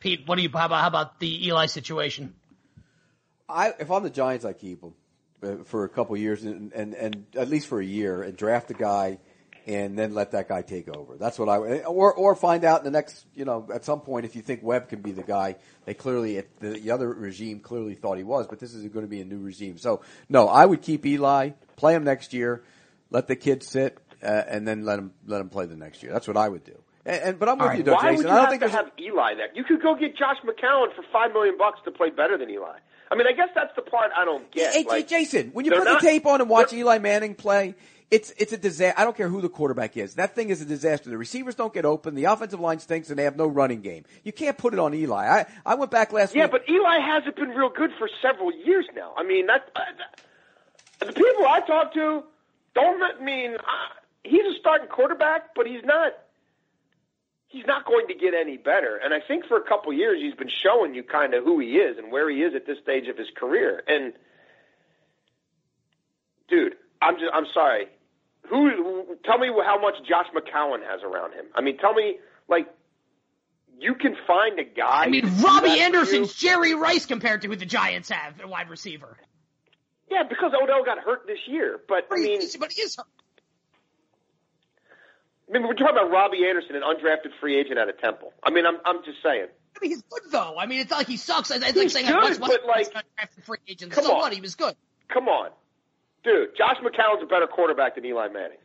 [0.00, 2.34] Pete, what do you, how about, how about the Eli situation?
[3.48, 4.94] I if I'm the Giants, I keep him
[5.42, 8.70] uh, for a couple years and, and and at least for a year and draft
[8.70, 9.18] a guy
[9.66, 11.16] and then let that guy take over.
[11.16, 14.24] That's what I or or find out in the next you know at some point
[14.24, 15.56] if you think Webb can be the guy.
[15.84, 19.10] They clearly the, the other regime clearly thought he was, but this is going to
[19.10, 19.78] be a new regime.
[19.78, 22.62] So no, I would keep Eli, play him next year,
[23.10, 26.12] let the kid sit, uh, and then let him let him play the next year.
[26.12, 26.78] That's what I would do.
[27.04, 28.16] And, and but I'm with right, you, though, Why Jason.
[28.16, 29.48] would you I don't have think to have Eli there?
[29.54, 32.78] You could go get Josh McCown for five million bucks to play better than Eli.
[33.08, 34.74] I mean, I guess that's the part I don't get.
[34.74, 37.76] Hey, like, Jason, when you put not- the tape on and watch Eli Manning play,
[38.10, 38.98] it's it's a disaster.
[39.00, 40.14] I don't care who the quarterback is.
[40.14, 41.10] That thing is a disaster.
[41.10, 42.14] The receivers don't get open.
[42.14, 44.04] The offensive line stinks, and they have no running game.
[44.22, 45.26] You can't put it on Eli.
[45.26, 46.38] I I went back last week.
[46.38, 46.52] Yeah, week.
[46.66, 49.12] but Eli hasn't been real good for several years now.
[49.16, 49.80] I mean, that, uh,
[51.00, 52.22] that the people I talk to
[52.74, 53.60] don't mean uh,
[54.22, 56.12] he's a starting quarterback, but he's not.
[57.48, 59.00] He's not going to get any better.
[59.02, 61.76] And I think for a couple years he's been showing you kind of who he
[61.76, 63.82] is and where he is at this stage of his career.
[63.86, 64.12] And
[66.48, 67.86] dude, I'm just I'm sorry.
[68.50, 71.46] Who, tell me how much Josh McCown has around him?
[71.54, 72.16] I mean, tell me
[72.48, 72.66] like
[73.78, 75.04] you can find a guy.
[75.04, 76.48] I mean, Robbie Anderson's you.
[76.48, 79.16] Jerry Rice compared to who the Giants have at wide receiver.
[80.10, 81.80] Yeah, because Odell got hurt this year.
[81.88, 83.06] But I mean, but he is hurt.
[85.48, 88.32] I mean, we're talking about Robbie Anderson, an undrafted free agent out of Temple.
[88.42, 89.46] I mean, I'm I'm just saying.
[89.76, 90.56] I mean, he's good though.
[90.58, 91.50] I mean, it's not like he sucks.
[91.50, 93.92] It's like He's saying good, Wes but, like, was not drafted free agent.
[93.92, 94.18] come So on.
[94.20, 94.32] what?
[94.32, 94.74] He was good.
[95.08, 95.50] Come on,
[96.26, 96.56] dude.
[96.58, 98.58] Josh McCown's a better quarterback than Eli Manning.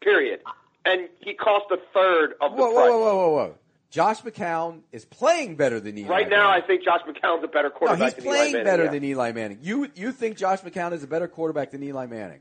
[0.00, 0.40] Period.
[0.84, 2.88] And he cost a third of the Whoa, price.
[2.88, 3.54] whoa, whoa, whoa, whoa, whoa!
[3.90, 6.08] Josh McCown is playing better than Eli.
[6.08, 7.98] Right now, I think Josh McCown's a better quarterback.
[7.98, 8.64] no, he's than Eli playing Manning.
[8.64, 8.90] better yeah.
[8.90, 9.58] than Eli Manning.
[9.62, 12.40] You you think Josh McCown is a better quarterback than Eli Manning?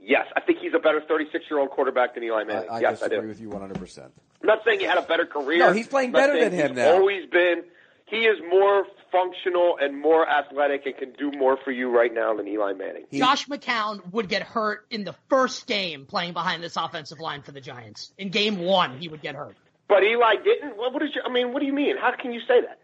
[0.00, 2.68] Yes, I think he's a better 36 year old quarterback than Eli Manning.
[2.68, 3.28] I yes, I disagree do.
[3.28, 3.78] with you 100.
[3.78, 5.58] percent I'm not saying he had a better career.
[5.60, 6.94] No, he's playing better than him he's now.
[6.94, 7.62] Always been.
[8.06, 12.34] He is more functional and more athletic and can do more for you right now
[12.34, 13.04] than Eli Manning.
[13.12, 17.52] Josh McCown would get hurt in the first game playing behind this offensive line for
[17.52, 18.12] the Giants.
[18.18, 19.56] In game one, he would get hurt.
[19.88, 20.76] But Eli didn't.
[20.76, 21.24] What, what is your?
[21.26, 21.96] I mean, what do you mean?
[21.98, 22.78] How can you say that?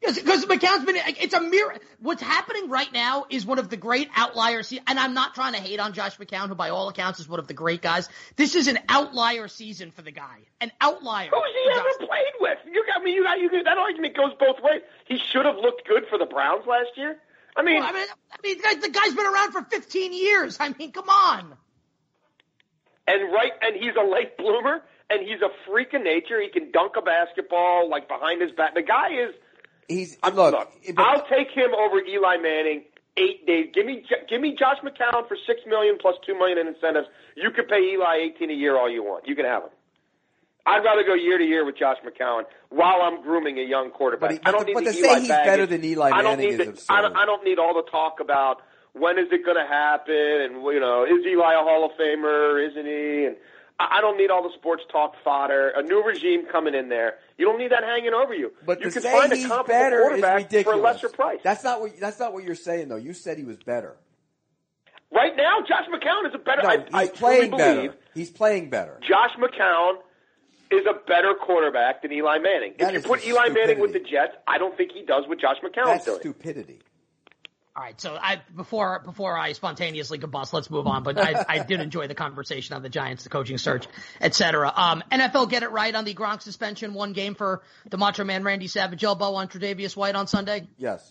[0.00, 1.76] Because McCown's been, it's a mirror.
[2.00, 4.72] What's happening right now is one of the great outliers.
[4.86, 7.38] And I'm not trying to hate on Josh McCown, who by all accounts is one
[7.38, 8.08] of the great guys.
[8.36, 10.38] This is an outlier season for the guy.
[10.60, 11.28] An outlier.
[11.30, 12.58] Who's he ever Josh- played with?
[12.66, 13.50] You got I mean, you got you.
[13.62, 14.80] That argument goes both ways.
[15.06, 17.18] He should have looked good for the Browns last year.
[17.56, 20.12] I mean, Well, I mean, I mean, the guy- the guy's been around for 15
[20.14, 20.56] years.
[20.60, 21.56] I mean, come on.
[23.06, 26.40] and right, and he's a late bloomer, and he's a freak of nature.
[26.40, 28.74] He can dunk a basketball like behind his back.
[28.74, 29.34] The guy is.
[29.90, 30.52] He's I'm, look.
[30.52, 32.84] look, but- I'll take him over Eli Manning.
[33.16, 33.66] Eight days.
[33.74, 37.08] Give me, give me Josh McCown for six million plus two million in incentives.
[37.36, 39.26] You could pay Eli eighteen a year all you want.
[39.26, 39.70] You can have him.
[40.64, 44.30] I'd rather go year to year with Josh McCown while I'm grooming a young quarterback.
[44.30, 45.46] But he- I don't but need to the say Eli he's baggage.
[45.50, 46.86] better than Eli Manning I don't need the, absurd.
[46.94, 50.14] I don't, I don't need all the talk about when is it going to happen
[50.14, 52.64] and you know is Eli a Hall of Famer?
[52.70, 53.24] Isn't he?
[53.26, 53.36] And
[53.90, 55.70] I don't need all the sports talk fodder.
[55.74, 57.14] A new regime coming in there.
[57.38, 58.52] You don't need that hanging over you.
[58.66, 61.40] But you can find a he's comparable better is quarterback for a lesser price.
[61.42, 62.96] That's not what that's not what you're saying though.
[62.96, 63.96] You said he was better.
[65.12, 66.62] right now, Josh McCown is a better.
[66.62, 67.74] No, I, he's I playing truly better.
[67.76, 68.98] believe He's playing better.
[69.00, 69.94] Josh McCown
[70.70, 72.74] is a better quarterback than Eli Manning.
[72.78, 74.00] That if you put Eli Manning with the.
[74.00, 76.20] Jets, I don't think he does what Josh McCown's That's doing.
[76.20, 76.80] stupidity.
[77.80, 81.02] All right, so I before before I spontaneously combust, let's move on.
[81.02, 83.86] But I, I did enjoy the conversation on the Giants, the coaching search,
[84.20, 84.70] etc.
[84.76, 86.92] Um, NFL get it right on the Gronk suspension.
[86.92, 90.68] One game for the Macho Man Randy Savage elbow on Tre'Davious White on Sunday.
[90.76, 91.10] Yes,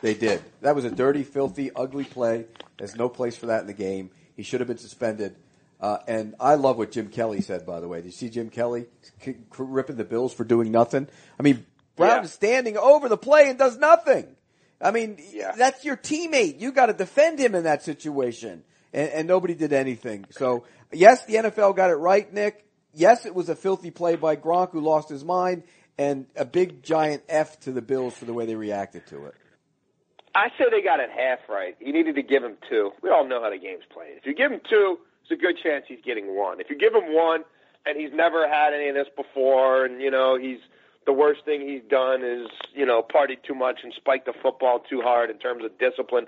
[0.00, 0.42] they did.
[0.62, 2.46] That was a dirty, filthy, ugly play.
[2.76, 4.10] There's no place for that in the game.
[4.34, 5.36] He should have been suspended.
[5.80, 7.64] Uh, and I love what Jim Kelly said.
[7.64, 8.86] By the way, did you see Jim Kelly
[9.56, 11.06] ripping the Bills for doing nothing?
[11.38, 11.64] I mean,
[11.94, 12.22] Brown Yeah.
[12.24, 14.34] is standing over the play and does nothing.
[14.80, 15.52] I mean, Yeah.
[15.56, 16.60] that's your teammate.
[16.60, 18.62] You got to defend him in that situation,
[18.92, 20.26] and, and nobody did anything.
[20.30, 22.64] So, yes, the NFL got it right, Nick.
[22.94, 25.64] Yes, it was a filthy play by Gronk who lost his mind,
[25.98, 29.34] and a big giant F to the Bills for the way they reacted to it.
[30.34, 31.76] I say they got it half right.
[31.80, 32.92] You needed to give him two.
[33.02, 34.16] We all know how the game's played.
[34.18, 36.60] If you give him two, there's a good chance he's getting one.
[36.60, 37.42] If you give him one
[37.84, 40.58] and he's never had any of this before, and you know he's
[41.08, 44.80] the worst thing he's done is you know partied too much and spiked the football
[44.90, 46.26] too hard in terms of discipline,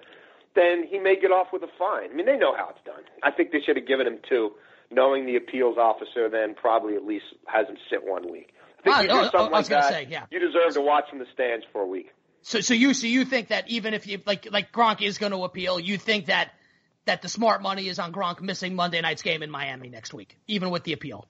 [0.57, 2.11] then he may get off with a fine.
[2.11, 3.03] I mean, they know how it's done.
[3.23, 4.53] I think they should have given him two,
[4.91, 8.55] knowing the appeals officer then probably at least has him sit one week.
[8.79, 10.25] I think Ah, you do oh, something oh, I was like gonna that, say, yeah.
[10.31, 12.15] you deserve to watch from the stands for a week.
[12.41, 15.33] So, so you, so you think that even if you like, like Gronk is going
[15.33, 16.53] to appeal, you think that
[17.05, 20.39] that the smart money is on Gronk missing Monday night's game in Miami next week,
[20.49, 21.27] even with the appeal.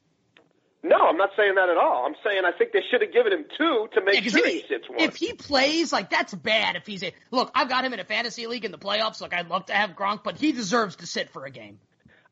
[0.82, 2.06] No, I'm not saying that at all.
[2.06, 4.52] I'm saying I think they should have given him two to make Yeah, sure if,
[4.52, 5.00] he sits one.
[5.00, 6.76] if he plays, like that's bad.
[6.76, 9.20] If he's a look, I've got him in a fantasy league in the playoffs.
[9.20, 11.78] Look, I'd love to have Gronk, but he deserves to sit for a game.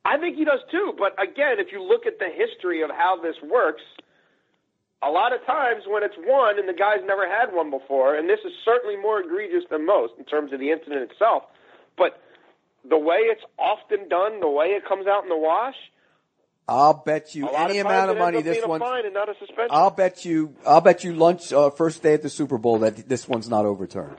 [0.04, 0.94] I think he does too.
[0.98, 3.82] But again, if you look at the history of how this works,
[5.02, 8.28] a lot of times when it's one and the guy's never had one before, and
[8.28, 11.44] this is certainly more egregious than most in terms of the incident itself,
[11.98, 12.22] but
[12.88, 15.76] the way it's often done, the way it comes out in the wash,
[16.68, 18.82] I'll bet you any of amount of money this being one.
[18.82, 19.34] a fine and not a.
[19.70, 20.54] I'll bet you.
[20.66, 23.64] I'll bet you lunch uh, first day at the Super Bowl that this one's not
[23.64, 24.18] overturned.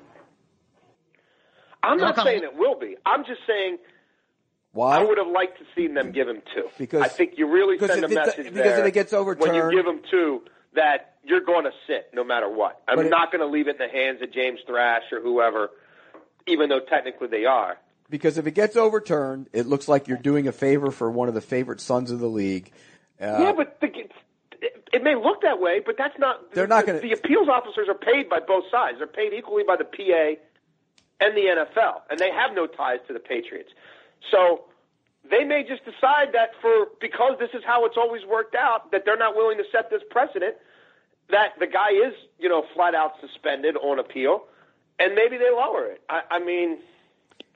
[1.83, 2.97] I'm not Look, saying it will be.
[3.05, 3.77] I'm just saying
[4.73, 4.97] Why?
[4.99, 6.67] I would have liked to seen them give him two.
[6.77, 8.93] Because- I think you really because send a if it- message because there if it
[8.93, 10.41] gets overturned when you give him two
[10.73, 12.81] that you're going to sit no matter what.
[12.87, 15.69] I'm not going to leave it in the hands of James Thrash or whoever,
[16.47, 17.77] even though technically they are.
[18.09, 21.33] Because if it gets overturned, it looks like you're doing a favor for one of
[21.35, 22.71] the favorite sons of the league.
[23.21, 23.87] Uh, yeah, but the,
[24.61, 26.53] it, it may look that way, but that's not.
[26.53, 28.97] They're not gonna- The appeals officers are paid by both sides.
[28.97, 30.35] They're paid equally by the PA
[31.21, 33.69] and the NFL, and they have no ties to the Patriots.
[34.31, 34.63] So
[35.29, 39.03] they may just decide that for because this is how it's always worked out, that
[39.05, 40.55] they're not willing to set this precedent.
[41.29, 44.45] That the guy is, you know, flat out suspended on appeal,
[44.97, 46.01] and maybe they lower it.
[46.09, 46.79] I, I mean,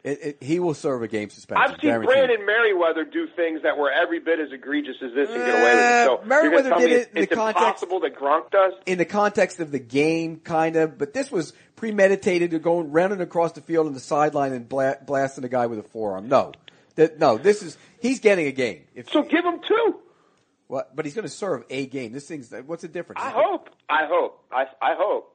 [0.04, 1.64] It, it, he will serve a game suspension.
[1.64, 2.10] I've seen guaranteed.
[2.14, 5.64] Brandon Meriweather do things that were every bit as egregious as this and get away
[5.76, 6.06] with it.
[6.06, 8.74] So Uh, Meriweather gonna tell did it it's, in the context- impossible that Gronk does.
[8.86, 13.22] in the context of the game, kind of, but this was premeditated to going running
[13.22, 16.28] across the field on the sideline and bla- blasting a guy with a forearm.
[16.28, 16.52] No,
[16.96, 18.84] that no, this is he's getting a game.
[18.94, 20.00] If So give him two.
[20.68, 22.12] what, but he's going to serve a game.
[22.12, 23.22] This thing's what's the difference?
[23.24, 23.70] I hope.
[23.90, 24.44] I hope.
[24.52, 25.34] I I hope.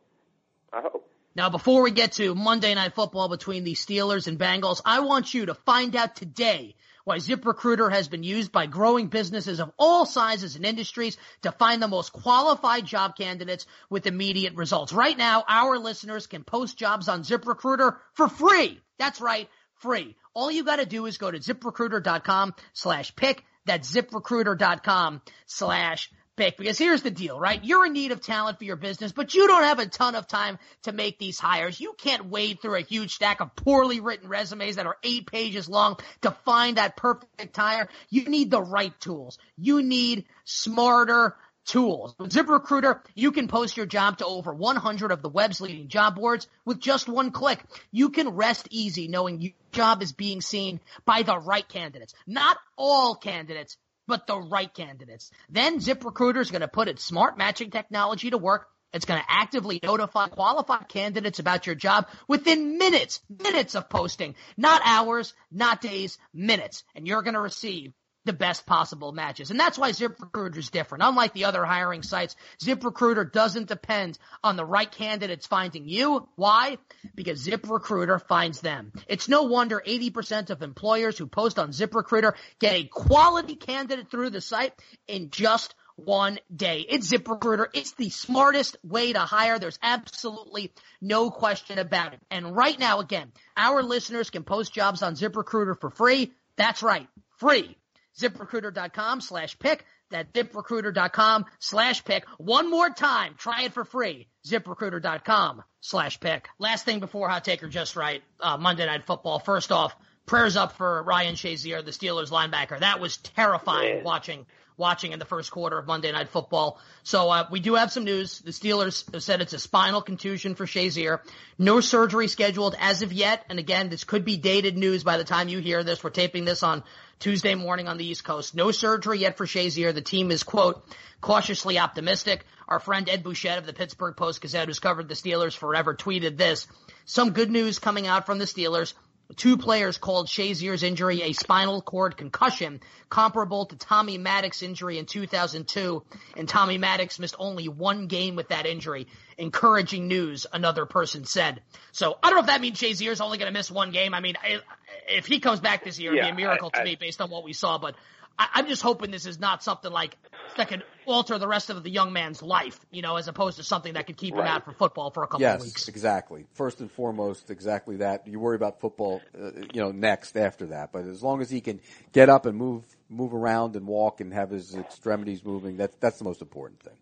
[0.75, 1.09] I hope.
[1.39, 5.33] Now, before we get to Monday Night Football between the Steelers and Bengals, I want
[5.33, 6.75] you to find out today
[7.05, 11.81] why ZipRecruiter has been used by growing businesses of all sizes and industries to find
[11.81, 14.93] the most qualified job candidates with immediate results.
[14.93, 18.81] Right now, our listeners can post jobs on ZipRecruiter for free.
[18.99, 20.17] That's right, free.
[20.35, 23.45] All you gotta do is go to ziprecruiter.com slash pick.
[23.65, 26.57] That's ziprecruiter.com slash pick.
[26.57, 27.63] Because here's the deal, right?
[27.63, 30.27] You're in need of talent for your business, but you don't have a ton of
[30.27, 31.79] time to make these hires.
[31.79, 35.69] You can't wade through a huge stack of poorly written resumes that are eight pages
[35.69, 37.89] long to find that perfect hire.
[38.09, 39.39] You need the right tools.
[39.59, 42.15] You need smarter tools.
[42.19, 46.17] With ZipRecruiter, you can post your job to over 100 of the web's leading job
[46.17, 47.63] boards with just one click.
[47.93, 52.15] You can rest easy knowing your job is being seen by the right candidates.
[52.27, 53.77] Not all candidates,
[54.09, 55.31] but the right candidates.
[55.49, 58.67] Then ZipRecruiter is going to put its smart matching technology to work.
[58.93, 64.35] It's going to actively notify qualified candidates about your job within minutes, minutes of posting,
[64.57, 66.83] not hours, not days, minutes.
[66.95, 67.93] And you're going to receive
[68.25, 69.51] the best possible matches.
[69.51, 71.05] And that's why ZipRecruiter is different.
[71.05, 76.29] Unlike the other hiring sites, ZipRecruiter doesn't depend on the right candidates finding you.
[76.37, 76.79] Why?
[77.15, 78.93] Because ZipRecruiter finds them.
[79.07, 84.31] It's no wonder 80% of employers who post on ZipRecruiter get a quality candidate through
[84.31, 84.75] the site
[85.07, 86.85] in just one day.
[86.89, 87.67] It's ZipRecruiter.
[87.73, 89.59] It's the smartest way to hire.
[89.59, 92.21] There's absolutely no question about it.
[92.31, 96.33] And right now, again, our listeners can post jobs on ZipRecruiter for free.
[96.57, 97.09] That's right.
[97.39, 97.77] Free
[98.19, 99.85] ziprecruiter.com slash pick.
[100.11, 102.25] That ziprecruiter.com slash pick.
[102.39, 103.35] One more time.
[103.37, 104.29] Try it for free.
[104.47, 106.49] ziprecruiter.com slash pick.
[106.59, 109.39] Last thing before Hot Take or Just Right, uh, Monday Night Football.
[109.39, 109.95] First off,
[110.27, 112.81] prayers up for Ryan Shazier, the Steelers linebacker.
[112.81, 114.05] That was terrifying Man.
[114.05, 114.47] watching
[114.79, 116.79] watching in the first quarter of Monday Night Football.
[117.03, 118.39] So uh, we do have some news.
[118.39, 121.19] The Steelers have said it's a spinal contusion for Shazier.
[121.59, 123.45] No surgery scheduled as of yet.
[123.51, 126.03] And again, this could be dated news by the time you hear this.
[126.03, 126.85] We're taping this on
[127.19, 128.55] Tuesday morning on the East Coast.
[128.55, 129.93] No surgery yet for Shazier.
[129.93, 130.85] The team is, quote,
[131.21, 132.45] cautiously optimistic.
[132.69, 136.37] Our friend Ed Bouchette of the Pittsburgh Post Gazette, who's covered the Steelers forever, tweeted
[136.37, 136.69] this.
[137.07, 138.93] Some good news coming out from the Steelers.
[139.37, 145.05] Two players called Shazier's injury a spinal cord concussion, comparable to Tommy Maddox's injury in
[145.05, 146.03] 2002,
[146.37, 149.07] and Tommy Maddox missed only one game with that injury.
[149.37, 151.61] Encouraging news, another person said.
[151.93, 154.15] So I don't know if that means Shazier's only going to miss one game.
[154.15, 154.61] I mean, I,
[155.09, 156.97] if he comes back this year, it'd Yeah, be a miracle I- to I- me
[156.97, 157.77] based on what we saw.
[157.79, 157.97] But
[158.39, 160.17] I, I'm just hoping this is not something like
[160.57, 163.63] that could alter the rest of the young man's life, you know, as opposed to
[163.65, 165.89] something that could keep him out for football for a couple Yes, of weeks.
[165.89, 166.47] exactly.
[166.55, 168.27] First and foremost, exactly that.
[168.27, 170.93] You worry about football, uh, you know, next after that.
[170.93, 171.81] But as long as he can
[172.13, 176.19] get up and move, move around and walk and have his extremities moving, that's that's
[176.19, 176.97] the most important thing.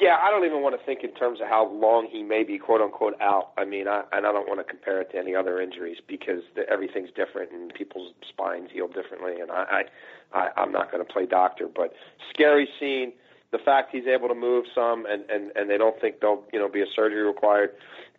[0.00, 2.58] Yeah, I don't even want to think in terms of how long he may be
[2.58, 3.52] quote unquote out.
[3.56, 6.42] I mean, I, and I don't want to compare it to any other injuries because
[6.56, 9.40] the, everything's different and people's spines heal differently.
[9.40, 9.84] And I,
[10.32, 11.94] I, I I'm not going to play doctor, but
[12.30, 13.12] scary scene.
[13.52, 16.58] The fact he's able to move some and and and they don't think there'll you
[16.58, 17.70] know be a surgery required.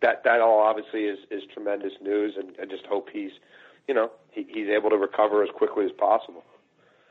[0.02, 3.32] That that all obviously is is tremendous news, and I just hope he's
[3.90, 6.46] you know he, he's able to recover as quickly as possible.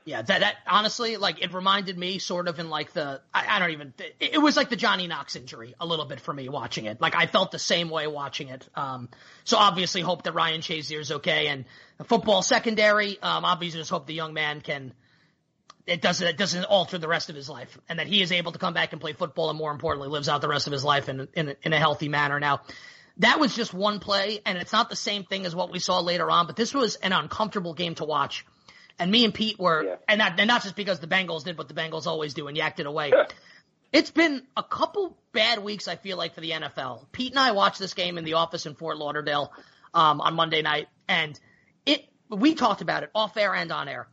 [0.06, 3.58] Yeah, that, that honestly, like, it reminded me sort of in like the, I, I
[3.58, 6.50] don't even, it, it was like the Johnny Knox injury a little bit for me
[6.50, 7.00] watching it.
[7.00, 8.68] Like, I felt the same way watching it.
[8.74, 9.08] Um,
[9.44, 11.64] so obviously hope that Ryan Shazier's okay and
[12.04, 14.92] football secondary, um, obviously just hope the young man can,
[15.86, 18.52] it doesn't, it doesn't alter the rest of his life and that he is able
[18.52, 20.84] to come back and play football and more importantly lives out the rest of his
[20.84, 22.38] life in, in, in a healthy manner.
[22.38, 22.60] Now,
[23.18, 26.00] that was just one play and it's not the same thing as what we saw
[26.00, 28.44] later on, but this was an uncomfortable game to watch.
[28.98, 29.96] And me and Pete were, Yeah.
[30.08, 32.56] and, not, and not just because the Bengals did what the Bengals always do and
[32.56, 33.12] yacked it away.
[33.92, 37.06] It's been a couple bad weeks, I feel like, for the NFL.
[37.12, 39.52] Pete and I watched this game in the office in Fort Lauderdale
[39.92, 41.38] um, on Monday night, and
[41.86, 44.08] it we talked about it off air and on air.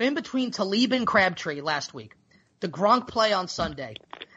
[0.00, 2.14] In between Talib and Crabtree last week,
[2.58, 3.94] the Gronk play on Sunday,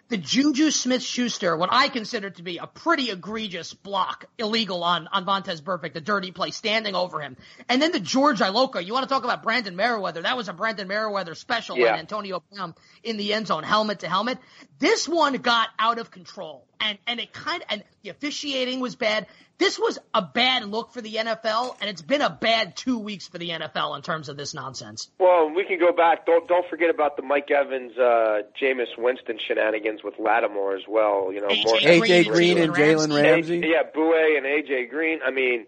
[0.07, 5.07] the Juju Smith Schuster, what I consider to be a pretty egregious block, illegal on,
[5.11, 7.35] on Vontaze Burfict, a dirty play, standing over him.
[7.69, 10.53] And then the George Iloka, you want to talk about Brandon Meriweather, that was a
[10.53, 11.93] Brandon Meriweather special Yeah.
[11.93, 14.37] on Antonio Brown in the end zone, helmet to helmet.
[14.77, 16.67] This one got out of control.
[16.79, 19.27] And and it kind of and the officiating was bad.
[19.57, 23.27] This was a bad look for the NFL, and it's been a bad two weeks
[23.27, 25.09] for the NFL in terms of this nonsense.
[25.17, 26.25] Well, we can go back.
[26.25, 31.31] Don't don't forget about the Mike Evans, uh, Jameis Winston shenanigans with Lattimore as well.
[31.31, 33.57] You know, AJ more AJ Green, Green and Jalen Jalen Ramsey.
[33.65, 35.19] Yeah, Bouye and AJ Green.
[35.25, 35.67] I mean,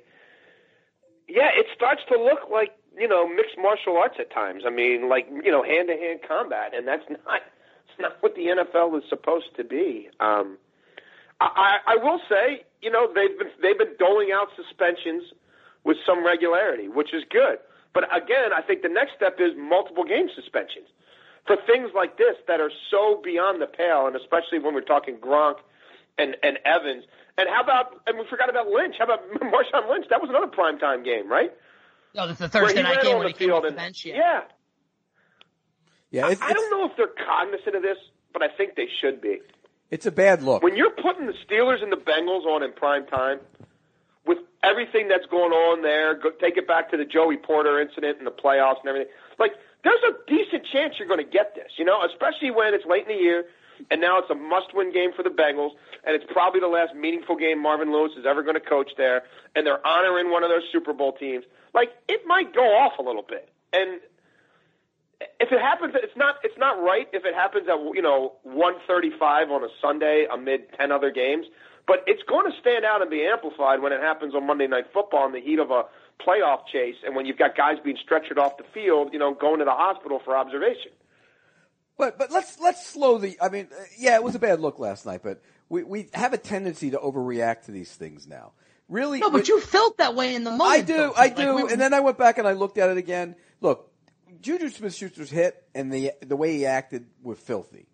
[1.29, 4.63] yeah, it starts to look like you know mixed martial arts at times.
[4.65, 7.41] I mean, like you know hand to hand combat, and that's not
[7.89, 10.09] it's not what the NFL is supposed to be.
[10.19, 10.57] Um,
[11.39, 15.23] I, I will say, you know, they've been they've been doling out suspensions
[15.83, 17.57] with some regularity, which is good.
[17.93, 20.87] But again, I think the next step is multiple game suspensions
[21.45, 25.17] for things like this that are so beyond the pale, and especially when we're talking
[25.17, 25.57] Gronk
[26.17, 27.05] and and Evans.
[27.37, 28.95] And how about and we forgot about Lynch?
[28.97, 30.05] How about Marshawn Lynch?
[30.09, 31.51] That was another primetime game, right?
[32.15, 33.63] No, that's the Where Thursday he night game on when the he came off field
[33.63, 34.05] the and bench.
[34.05, 34.15] Yeah.
[34.15, 34.41] yeah.
[36.09, 37.97] Yeah, it's, I don't know if they're cognizant of this,
[38.31, 39.39] but I think they should be.
[39.91, 40.63] It's a bad look.
[40.63, 43.39] When you're putting the Steelers and the Bengals on in prime time,
[44.25, 48.17] with everything that's going on there, go, take it back to the Joey Porter incident
[48.17, 49.11] and the playoffs and everything.
[49.39, 52.85] Like, there's a decent chance you're going to get this, you know, especially when it's
[52.85, 53.45] late in the year,
[53.89, 55.71] and now it's a must-win game for the Bengals,
[56.03, 59.23] and it's probably the last meaningful game Marvin Lewis is ever going to coach there,
[59.55, 61.45] and they're honoring one of those Super Bowl teams.
[61.73, 64.01] Like, it might go off a little bit, and
[65.39, 69.49] if it happens, it's not it's not right if it happens at you know 1:35
[69.51, 71.45] on a Sunday amid 10 other games,
[71.87, 74.85] but it's going to stand out and be amplified when it happens on Monday Night
[74.93, 75.83] Football in the heat of a
[76.25, 79.59] playoff chase, and when you've got guys being stretchered off the field, you know, going
[79.59, 80.91] to the hospital for observation.
[81.97, 83.37] But but let's let's slow the.
[83.41, 86.33] I mean, uh, yeah, it was a bad look last night, but we we have
[86.33, 88.51] a tendency to overreact to these things now.
[88.89, 90.69] Really, No, but you felt that way in the moment.
[90.69, 91.11] I do, though.
[91.11, 91.55] I Like, do.
[91.55, 93.35] we- and then I went back and I looked at it again.
[93.59, 93.86] Look,
[94.41, 97.87] Juju Smith-Schuster's hit and the the way he acted were filthy.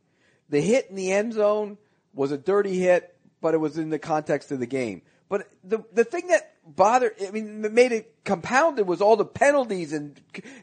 [0.49, 1.77] The hit in the end zone
[2.13, 5.01] was a dirty hit, but it was in the context of the game.
[5.29, 9.25] But the the thing that bothered, I mean, that made it compounded was all the
[9.25, 10.19] penalties and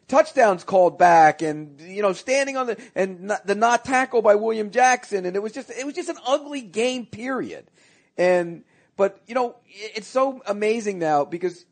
[0.08, 4.36] touchdowns called back, and you know, standing on the and not, the not tackle by
[4.36, 7.06] William Jackson, and it was just it was just an ugly game.
[7.06, 7.66] Period.
[8.16, 8.64] And
[8.96, 11.64] but you know, it's so amazing now because,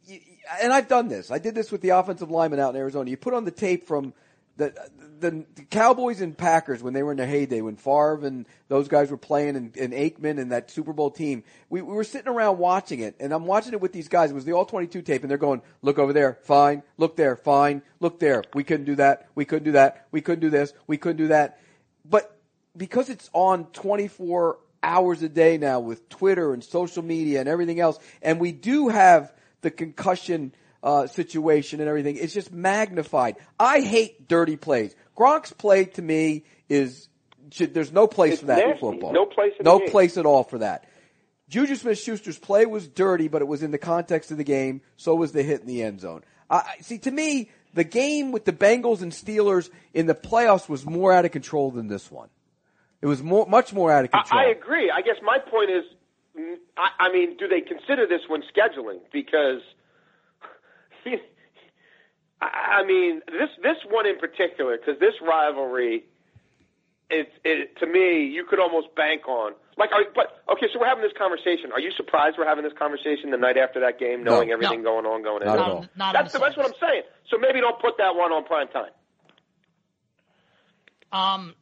[0.60, 1.30] and I've done this.
[1.30, 3.10] I did this with the offensive lineman out in Arizona.
[3.10, 4.14] You put on the tape from
[4.56, 4.74] the,
[5.20, 8.88] the the Cowboys and Packers when they were in their heyday, when Favre and those
[8.88, 11.44] guys were playing, and, and Aikman and that Super Bowl team.
[11.70, 14.30] We, we were sitting around watching it, and I'm watching it with these guys.
[14.30, 16.82] It was the All 22 tape, and they're going, "Look over there, fine.
[16.96, 17.82] Look there, fine.
[18.00, 18.42] Look there.
[18.52, 19.28] We couldn't do that.
[19.34, 20.06] We couldn't do that.
[20.10, 20.72] We couldn't do this.
[20.86, 21.60] We couldn't do that."
[22.04, 22.36] But
[22.76, 27.80] because it's on 24 hours a day now with Twitter and social media and everything
[27.80, 30.52] else, and we do have the concussion
[30.82, 33.36] uh, situation and everything, it's just magnified.
[33.58, 34.94] I hate dirty plays.
[35.16, 37.08] Gronk's play to me is
[37.50, 39.12] should, there's no place It's for that in football.
[39.12, 39.90] No place no game.
[39.90, 40.84] place at all for that.
[41.48, 44.82] Juju Smith-Schuster's play was dirty, but it was in the context of the game.
[44.96, 46.22] So was the hit in the end zone.
[46.80, 51.12] See, to me, the game with the Bengals and Steelers in the playoffs was more
[51.12, 52.28] out of control than this one.
[53.00, 54.40] It was more, much more out of control.
[54.40, 54.90] I, I agree.
[54.90, 55.84] I guess my point is,
[56.76, 58.98] I, I mean, do they consider this when scheduling?
[59.12, 59.60] Because,
[62.40, 66.04] I I mean, this this one in particular, because this rivalry,
[67.10, 69.52] it, it to me, you could almost bank on.
[69.76, 71.70] Like, are, but okay, so we're having this conversation.
[71.72, 74.32] Are you surprised we're having this conversation the night after that game, No.
[74.34, 74.90] knowing everything No.
[75.02, 75.60] going on going Not in?
[75.60, 75.80] at all.
[75.82, 77.02] Not, not That's on the, the that's what I'm saying.
[77.30, 78.90] So maybe don't put that one on prime time.
[81.12, 81.54] Um,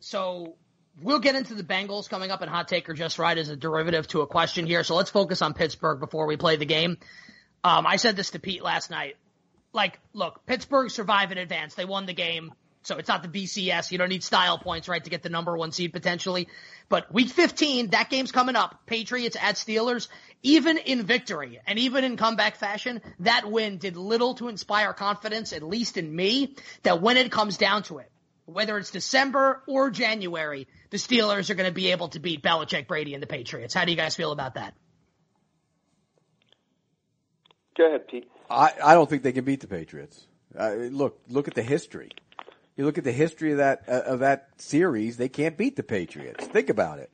[0.00, 0.54] so
[1.02, 3.56] we'll get into the Bengals coming up in Hot Take or Just Right as a
[3.56, 4.84] derivative to a question here.
[4.84, 6.98] So let's focus on Pittsburgh before we play the game.
[7.62, 9.16] Um, I said this to Pete last night.
[9.72, 11.74] Like, look, Pittsburgh survived in advance.
[11.74, 12.52] They won the game.
[12.82, 13.90] So it's not the BCS.
[13.90, 16.48] You don't need style points, right, to get the number one seed potentially.
[16.90, 18.80] But week 15, that game's coming up.
[18.84, 20.08] Patriots at Steelers.
[20.42, 25.54] Even in victory and even in comeback fashion, that win did little to inspire confidence,
[25.54, 28.10] at least in me, that when it comes down to it,
[28.44, 32.86] whether it's December or January, the Steelers are going to be able to beat Belichick,
[32.86, 33.74] Brady, and the Patriots.
[33.74, 34.74] How do you guys feel about that?
[37.76, 38.30] Go ahead, Pete.
[38.48, 40.24] I, I don't think they can beat the Patriots.
[40.56, 42.12] Uh, look, look at the history.
[42.76, 45.16] You look at the history of that uh, of that series.
[45.16, 46.46] They can't beat the Patriots.
[46.46, 47.10] Think about it.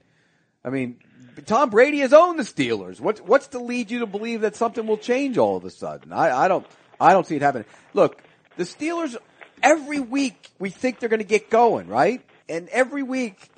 [0.63, 0.99] I mean,
[1.47, 3.01] Tom Brady has owned the Steelers.
[3.01, 6.13] What what's to lead you to believe that something will change all of a sudden?
[6.13, 6.67] I, I don't
[7.01, 7.67] I don't see it happening.
[7.95, 8.23] Look,
[8.59, 9.17] the Steelers
[9.63, 12.21] every week we think they're going to get going, right?
[12.47, 13.49] And every week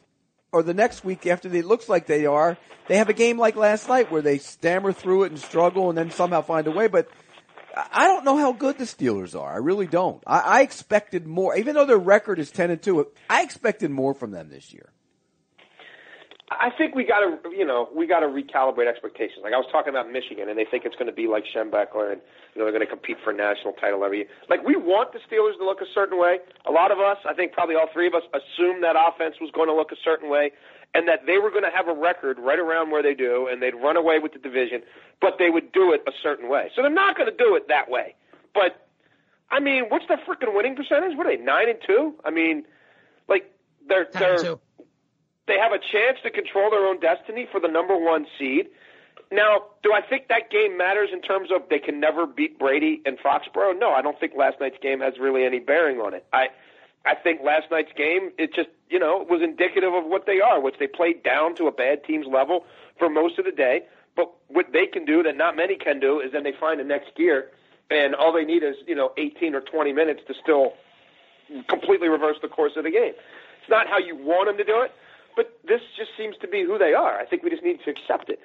[0.52, 3.56] or the next week after they, looks like they are, they have a game like
[3.56, 6.88] last night where they stammer through it and struggle and then somehow find a way.
[6.88, 7.08] But
[7.74, 9.52] I don't know how good the Steelers are.
[9.52, 10.22] I really don't.
[10.26, 13.06] I, I expected more, even though their record is ten and two.
[13.30, 14.90] I expected more from them this year.
[16.60, 19.40] I think we got to, you know, we got to recalibrate expectations.
[19.42, 22.12] Like I was talking about Michigan, and they think it's going to be like Schembechler,
[22.12, 22.20] and
[22.54, 24.26] you know they're going to compete for a national title every year.
[24.48, 26.38] Like we want the Steelers to look a certain way.
[26.66, 29.50] A lot of us, I think probably all three of us, assumed that offense was
[29.52, 30.52] going to look a certain way,
[30.94, 33.62] and that they were going to have a record right around where they do, and
[33.62, 34.82] they'd run away with the division,
[35.20, 36.70] but they would do it a certain way.
[36.74, 38.14] So they're not going to do it that way.
[38.54, 38.88] But
[39.50, 41.16] I mean, what's their freaking winning percentage?
[41.16, 42.14] What are they nine and two?
[42.24, 42.64] I mean,
[43.28, 43.52] like
[43.86, 44.38] they're they're.
[44.38, 44.60] Two
[45.46, 48.68] they have a chance to control their own destiny for the number one seed.
[49.30, 53.00] Now, do I think that game matters in terms of they can never beat Brady
[53.06, 53.78] and Foxborough?
[53.78, 56.26] No, I don't think last night's game has really any bearing on it.
[56.32, 56.48] I
[57.04, 60.60] I think last night's game it just you know was indicative of what they are,
[60.60, 62.66] which they played down to a bad team's level
[62.98, 63.82] for most of the day.
[64.14, 66.84] But what they can do that not many can do is then they find the
[66.84, 67.48] next gear,
[67.90, 70.74] and all they need is you know 18 or 20 minutes to still
[71.68, 73.14] completely reverse the course of the game.
[73.60, 74.92] It's not how you want them to do it,
[75.36, 77.18] but this just seems to be who they are.
[77.18, 78.40] I think we just need to accept it.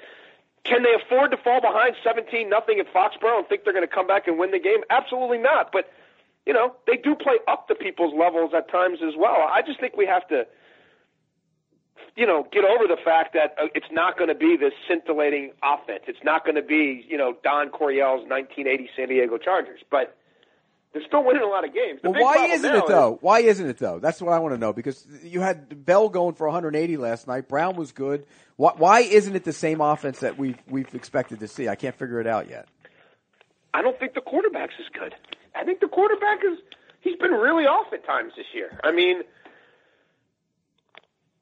[0.64, 3.94] Can they afford to fall behind 17 nothing at Foxborough and think they're going to
[3.94, 4.82] come back and win the game?
[4.90, 5.72] Absolutely not.
[5.72, 5.90] But
[6.48, 9.48] you know, they do play up to people's levels at times as well.
[9.52, 10.48] I just think we have to,
[12.16, 15.52] you know, get over the fact that uh, it's not going to be this scintillating
[15.62, 16.04] offense.
[16.08, 19.82] It's not going to be, you know, Don Coryell's 1980 San Diego Chargers.
[19.92, 20.17] But
[20.98, 22.00] they're still winning a lot of games.
[22.02, 23.16] The well, why isn't it though?
[23.16, 24.00] Is, why isn't it though?
[24.00, 27.48] That's what I want to know because you had Bell going for 180 last night.
[27.48, 28.26] Brown was good.
[28.56, 31.70] Why, why isn't it the same offense that we've we've expected to see?
[31.70, 32.68] I can't figure it out yet.
[33.74, 35.14] I don't think the quarterback's as good.
[35.56, 36.58] I think the quarterback is
[37.02, 38.80] he's been really off at times this year.
[38.84, 39.22] I mean,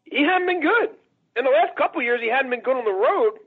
[0.03, 0.89] he hadn't been good.
[1.37, 3.39] In the last couple of years, he hadn't been good on the road.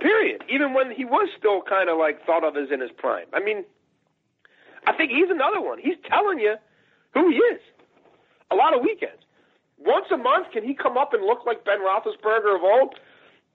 [0.00, 0.44] Period.
[0.50, 3.26] Even when he was still kind of like thought of as in his prime.
[3.32, 3.64] I mean,
[4.86, 5.78] I think he's another one.
[5.78, 6.54] He's telling you
[7.14, 7.60] who he is.
[8.50, 9.22] A lot of weekends.
[9.78, 12.94] Once a month, can he come up and look like Ben Roethlisberger of old?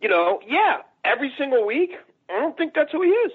[0.02, 0.80] You know, yeah.
[1.04, 1.92] Every single week,
[2.30, 3.32] I don't think that's who he is.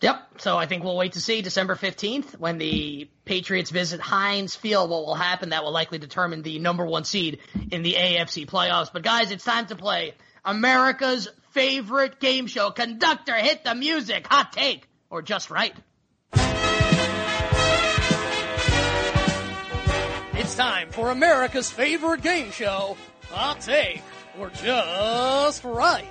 [0.00, 0.16] Yep.
[0.38, 4.90] So I think we'll wait to see December 15th when the Patriots visit Heinz Field.
[4.90, 5.48] What will happen?
[5.48, 7.40] That will likely determine the number one seed
[7.72, 8.92] in the AFC playoffs.
[8.92, 10.14] But guys, it's time to play
[10.44, 12.70] America's favorite game show.
[12.70, 14.28] Conductor, hit the music.
[14.28, 15.74] Hot take or just right.
[20.34, 22.96] It's time for America's favorite game show,
[23.30, 24.02] Hot Take
[24.38, 26.06] or Just Right.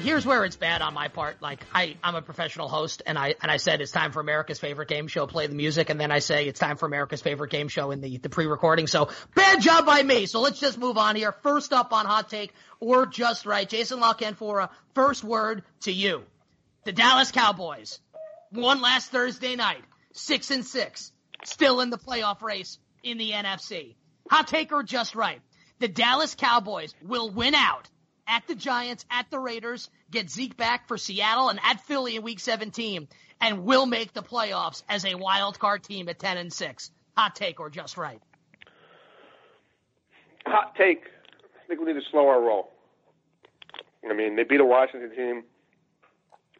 [0.00, 1.40] Here's where it's bad on my part.
[1.40, 4.58] Like I, I'm a professional host and I, and I said it's time for America's
[4.58, 5.90] favorite game show, play the music.
[5.90, 8.86] And then I say it's time for America's favorite game show in the, the pre-recording.
[8.86, 10.26] So bad job by me.
[10.26, 11.32] So let's just move on here.
[11.42, 13.68] First up on hot take or just right.
[13.68, 16.22] Jason a first word to you.
[16.84, 18.00] The Dallas Cowboys
[18.52, 21.12] won last Thursday night, six and six,
[21.44, 23.94] still in the playoff race in the NFC.
[24.30, 25.40] Hot take or just right.
[25.78, 27.88] The Dallas Cowboys will win out
[28.30, 32.22] at the Giants, at the Raiders, get Zeke back for Seattle, and at Philly in
[32.22, 33.08] Week 17,
[33.40, 36.90] and will make the playoffs as a wild card team at 10 and 6.
[37.16, 38.22] Hot take or just right?
[40.46, 41.04] Hot take.
[41.04, 42.70] I think we need to slow our roll.
[44.08, 45.42] I mean, they beat a Washington team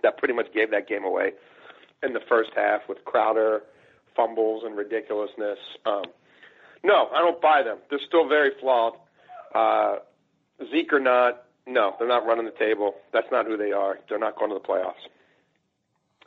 [0.03, 1.33] that pretty much gave that game away
[2.03, 3.63] in the first half with Crowder
[4.17, 5.59] fumbles and ridiculousness.
[5.87, 6.05] Um,
[6.83, 7.79] no, I don't buy them.
[7.89, 8.95] They're still very flawed.
[9.55, 9.97] Uh,
[10.71, 12.95] Zeke or not, no, they're not running the table.
[13.13, 13.99] That's not who they are.
[14.09, 15.03] They're not going to the playoffs.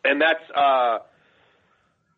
[0.03, 0.99] And that's uh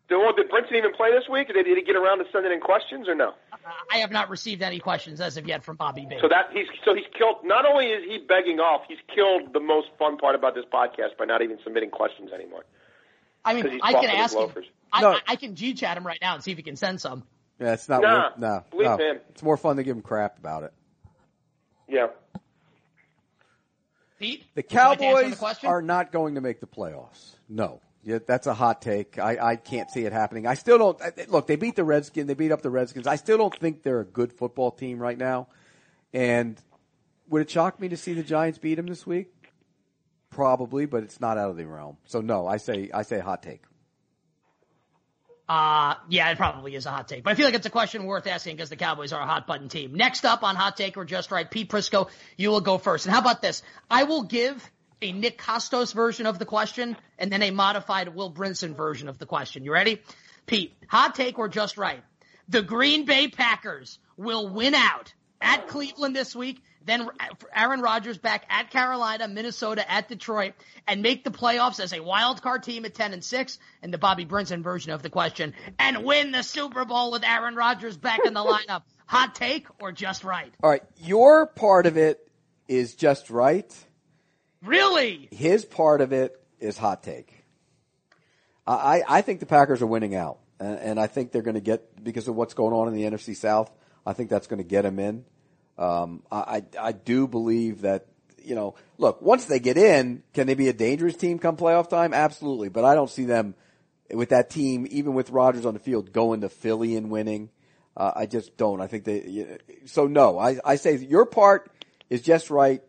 [0.07, 1.47] did, well, did Brinson even play this week?
[1.47, 3.29] Did he, did he get around to sending in questions or no?
[3.51, 3.57] Uh,
[3.91, 6.17] I have not received any questions as of yet from Bobby B.
[6.21, 7.37] So that he's so he's killed.
[7.43, 11.17] Not only is he begging off, he's killed the most fun part about this podcast
[11.17, 12.65] by not even submitting questions anymore.
[13.43, 14.51] I mean, I can ask him.
[14.91, 15.11] I, no.
[15.11, 17.23] I, I, can G chat him right now and see if he can send some.
[17.59, 18.01] Yeah, it's not.
[18.01, 18.97] Nah, worth, no, believe no.
[18.97, 19.19] him.
[19.29, 20.73] It's more fun to give him crap about it.
[21.87, 22.07] Yeah.
[24.19, 27.35] Pete, the Cowboys the are not going to make the playoffs.
[27.49, 27.81] No.
[28.03, 29.17] Yeah, that's a hot take.
[29.17, 30.45] I, I can't see it happening.
[30.45, 31.47] I still don't look.
[31.47, 32.27] They beat the Redskins.
[32.27, 33.07] They beat up the Redskins.
[33.07, 35.47] I still don't think they're a good football team right now.
[36.13, 36.61] And
[37.29, 39.31] would it shock me to see the Giants beat them this week?
[40.29, 41.97] Probably, but it's not out of the realm.
[42.05, 43.63] So no, I say I say hot take.
[45.47, 48.05] Uh, yeah, it probably is a hot take, but I feel like it's a question
[48.05, 49.93] worth asking because the Cowboys are a hot button team.
[49.93, 53.05] Next up on hot take or just right, Pete Prisco, you will go first.
[53.05, 53.61] And how about this?
[53.89, 54.67] I will give
[55.03, 59.19] a Nick Kostos version of the question and then a modified Will Brinson version of
[59.19, 59.63] the question.
[59.63, 60.01] You ready?
[60.47, 62.01] Pete, hot take or just right?
[62.49, 66.63] The Green Bay Packers will win out at Cleveland this week.
[66.85, 67.09] Then
[67.53, 70.53] Aaron Rodgers back at Carolina, Minnesota, at Detroit,
[70.87, 73.97] and make the playoffs as a wild card team at 10 and 6, and the
[73.97, 78.19] Bobby Brinson version of the question, and win the Super Bowl with Aaron Rodgers back
[78.25, 78.83] in the lineup.
[79.07, 80.51] Hot take or just right?
[80.63, 82.27] All right, your part of it
[82.67, 83.71] is just right.
[84.63, 85.27] Really?
[85.31, 87.43] His part of it is hot take.
[88.67, 91.61] I, I think the Packers are winning out, and, and I think they're going to
[91.61, 93.71] get because of what's going on in the NFC South.
[94.05, 95.23] I think that's going to get them in.
[95.77, 98.07] Um, I, I do believe that
[98.45, 101.89] you know, look, once they get in, can they be a dangerous team come playoff
[101.89, 102.13] time?
[102.13, 103.55] Absolutely, but I don't see them
[104.11, 107.49] with that team, even with Rodgers on the field, going to Philly and winning.
[107.97, 108.81] Uh, I just don't.
[108.81, 109.57] I think they.
[109.85, 111.71] So no, I, I say your part
[112.09, 112.81] is just right.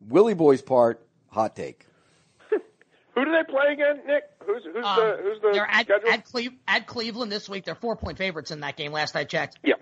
[0.00, 1.86] Willie Boy's part, hot take.
[2.50, 4.24] Who do they play again, Nick?
[4.44, 6.10] Who's who's um, the who's the they're at, schedule?
[6.10, 7.64] At, Cle- at Cleveland this week.
[7.64, 8.92] They're four point favorites in that game.
[8.92, 9.58] Last I checked.
[9.62, 9.74] Yeah.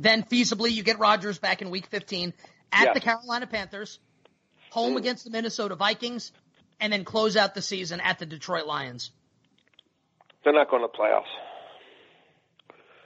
[0.00, 2.32] Then feasibly you get Rodgers back in Week 15
[2.72, 2.92] at yeah.
[2.94, 3.98] the Carolina Panthers,
[4.70, 4.98] home mm.
[4.98, 6.32] against the Minnesota Vikings,
[6.80, 9.10] and then close out the season at the Detroit Lions.
[10.42, 11.24] They're not going to playoffs.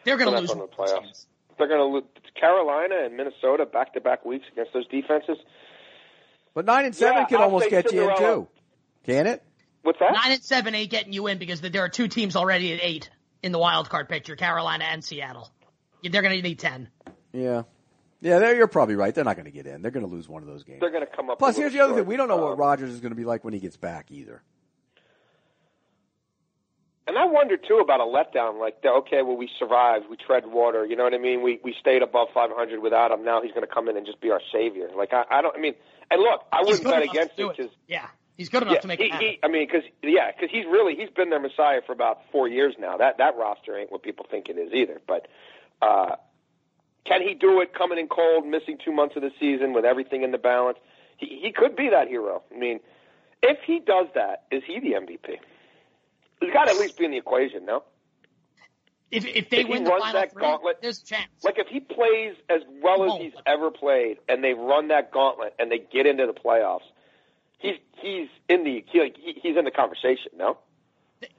[0.05, 0.55] They're going to lose.
[0.55, 1.27] Going to playoffs.
[1.59, 2.05] They're going to lose
[2.39, 5.39] Carolina and Minnesota back to back weeks against those defenses.
[6.55, 8.21] But nine and seven yeah, can I'll almost get Cinderella.
[8.21, 8.49] you in too.
[9.05, 9.43] Can it?
[9.83, 10.13] What's that?
[10.13, 13.11] Nine and seven ain't getting you in because there are two teams already at eight
[13.43, 15.51] in the wild card picture: Carolina and Seattle.
[16.11, 16.89] They're going to need ten.
[17.33, 17.63] Yeah.
[18.21, 19.15] Yeah, you're probably right.
[19.15, 19.83] They're not going to get in.
[19.83, 20.81] They're going to lose one of those games.
[20.81, 21.39] They're going to come up.
[21.39, 23.25] Plus, here's the other thing: we don't know what um, Rodgers is going to be
[23.25, 24.43] like when he gets back either.
[27.07, 28.59] And I wonder too about a letdown.
[28.59, 30.87] Like, okay, well, we survived, we tread water.
[30.87, 31.43] You know what I mean?
[31.43, 33.25] We we stayed above 500 without him.
[33.25, 34.89] Now he's going to come in and just be our savior.
[34.97, 35.55] Like, I, I don't.
[35.55, 35.75] I mean,
[36.11, 38.07] and look, I He's wouldn't bet against to do it because yeah,
[38.39, 39.27] he's good enough yeah, to make he, it happen.
[39.27, 42.49] he, I mean, because yeah, because he's really he's been their messiah for about four
[42.49, 42.97] years now.
[42.97, 44.99] That that roster ain't what people think it is either.
[45.07, 45.29] But
[45.87, 46.17] uh,
[47.05, 50.23] can he do it coming in cold, missing two months of the season with everything
[50.23, 50.79] in the balance?
[51.19, 52.43] He he could be that hero.
[52.55, 52.81] I mean,
[53.43, 55.37] if he does that, is he the MVP?
[56.41, 57.85] He's got to at least be in the equation, no?
[59.11, 61.29] If if they If win the runs final that three, gauntlet- there's a chance.
[61.45, 65.55] Like if he plays as well as he's ever played, and they run that gauntlet
[65.59, 66.89] and they get into the playoffs,
[67.59, 70.33] he's he's in the he, he- he's in the conversation.
[70.37, 70.59] No,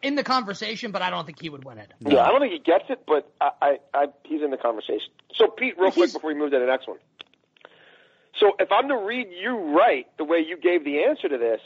[0.02, 1.92] in the conversation, but I don't think he would win it.
[2.00, 5.10] yeah, I don't think he gets it, but I, I, I he's in the conversation.
[5.34, 6.98] So Pete, real quick before we move to the next one.
[8.40, 11.62] So if I'm to read you right, the way you gave the answer to this,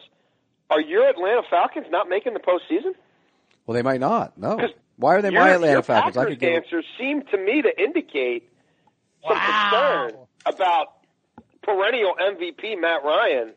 [0.70, 2.93] are your Atlanta Falcons not making the postseason?
[3.65, 4.38] Well, they might not.
[4.38, 4.55] No.
[4.57, 6.15] 'Cause Why are they your, my Atlanta your Falcons?
[6.17, 6.63] I Packers could give.
[6.63, 8.49] answer seemed to me to indicate
[9.28, 10.07] some Wow.
[10.07, 10.88] concern about
[11.63, 13.53] perennial MVP Matt Ryan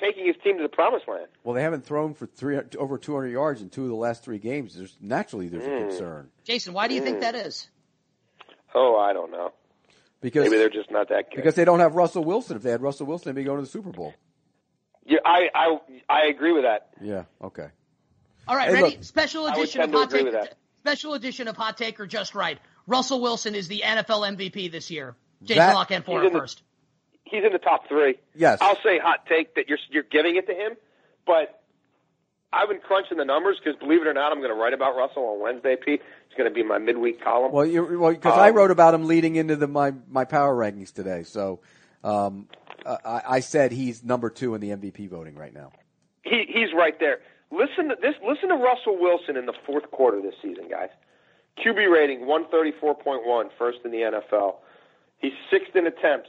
[0.00, 1.26] taking his team to the promised land.
[1.44, 4.38] Well, they haven't thrown for three over 200 yards in two of the last three
[4.38, 4.74] games.
[4.74, 5.72] There's naturally there's Hmm.
[5.72, 7.68] a concern Jason, why do you think that is?
[8.74, 9.52] Oh, I don't know.
[10.20, 11.36] because Maybe they're just not that good.
[11.36, 12.56] because they don't have Russell Wilson.
[12.56, 14.12] If they had Russell Wilson, they'd be going to the Super Bowl.
[15.04, 15.78] yeah, I, I
[16.08, 16.88] I agree with that.
[17.00, 17.24] Yeah.
[17.42, 17.68] Okay.
[18.48, 18.96] All right, Hey, ready?
[18.96, 20.28] look, Special edition of Hot Take.
[20.80, 22.58] Special edition of Hot Take or Just Right.
[22.86, 25.16] Russell Wilson is the NFL MVP this year.
[25.42, 26.62] Jason That- Lock and He's for in the- first.
[27.28, 28.16] He's in the top three.
[28.34, 28.58] Yes.
[28.60, 30.72] I'll say hot take that you're you're giving it to him,
[31.26, 31.60] but
[32.52, 34.96] I've been crunching the numbers because believe it or not, I'm going to write about
[34.96, 35.76] Russell on Wednesday.
[35.76, 37.52] Pete, it's going to be my midweek column.
[37.52, 40.54] Well, you well because I Um, wrote about him leading into the my my power
[40.56, 41.24] rankings today.
[41.24, 41.60] So
[42.04, 42.48] um,
[42.86, 45.72] I, I said he's number two in the MVP voting right now.
[46.22, 47.18] he he's right there.
[47.50, 48.14] Listen to this.
[48.26, 50.90] Listen to Russell Wilson in the fourth quarter this season, guys.
[51.64, 54.56] QB rating 134.1, first in the NFL.
[55.18, 56.28] He's sixth in attempts.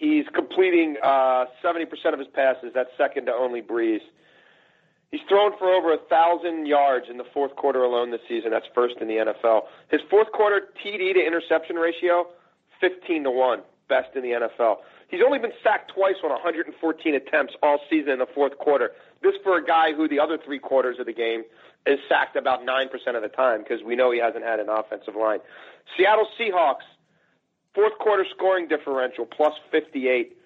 [0.00, 1.84] He's completing uh, 70%
[2.14, 2.72] of his passes.
[2.74, 4.00] That's second to only Brees.
[5.10, 8.50] He's thrown for over a thousand yards in the fourth quarter alone this season.
[8.50, 9.64] That's first in the NFL.
[9.90, 12.24] His fourth quarter TD to interception ratio,
[12.80, 14.76] 15 to one, best in the NFL.
[15.08, 18.92] He's only been sacked twice on 114 attempts all season in the fourth quarter.
[19.22, 21.42] This for a guy who the other three quarters of the game
[21.84, 24.70] is sacked about nine percent of the time because we know he hasn't had an
[24.70, 25.40] offensive line.
[25.98, 26.88] Seattle Seahawks,
[27.74, 30.36] fourth quarter scoring differential plus 58,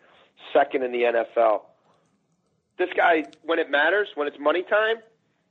[0.52, 1.62] second in the NFL.
[2.78, 4.96] This guy, when it matters, when it's money time,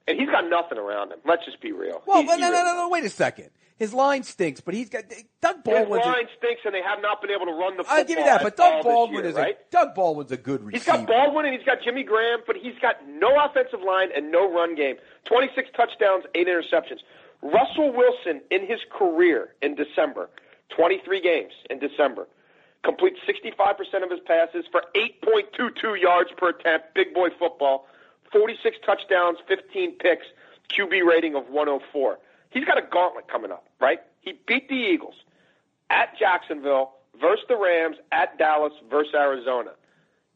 [0.08, 1.20] and he's got nothing around him.
[1.26, 2.04] Let's just be real.
[2.06, 2.90] Well, He- no, he no, no, really- no, no.
[2.90, 3.50] Wait a second.
[3.78, 5.06] His line stinks, but he's got
[5.42, 5.76] Doug Baldwin.
[5.76, 6.06] His Baldwin's.
[6.06, 7.98] a- line stinks, and they have not been able to run the football.
[7.98, 9.56] I'll give you that, but Doug this Baldwin year, is right?
[9.58, 10.98] a Doug Baldwin's a good He's receiver.
[11.00, 14.50] got Baldwin and he's got Jimmy Graham, but he's got no offensive line and no
[14.52, 14.98] run game.
[15.26, 17.00] 26 touchdowns, 8 interceptions.
[17.42, 20.30] Russell Wilson in his career in December,
[20.70, 22.28] 23 games in December,
[22.84, 27.88] completes 65% of his passes for 8.22 yards per attempt, big boy football,
[28.32, 30.26] 46 touchdowns, 15 picks,
[30.70, 32.20] QB rating of 104.
[32.50, 34.00] He's got a gauntlet coming up, right?
[34.22, 35.16] He beat the Eagles
[35.90, 39.72] at Jacksonville, versus the Rams, at Dallas versus Arizona.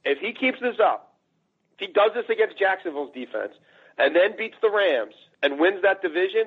[0.06, 1.16] If he keeps this up,
[1.74, 3.54] if he does this against Jacksonville's defense,
[3.98, 6.46] and then beats the Rams and wins that division,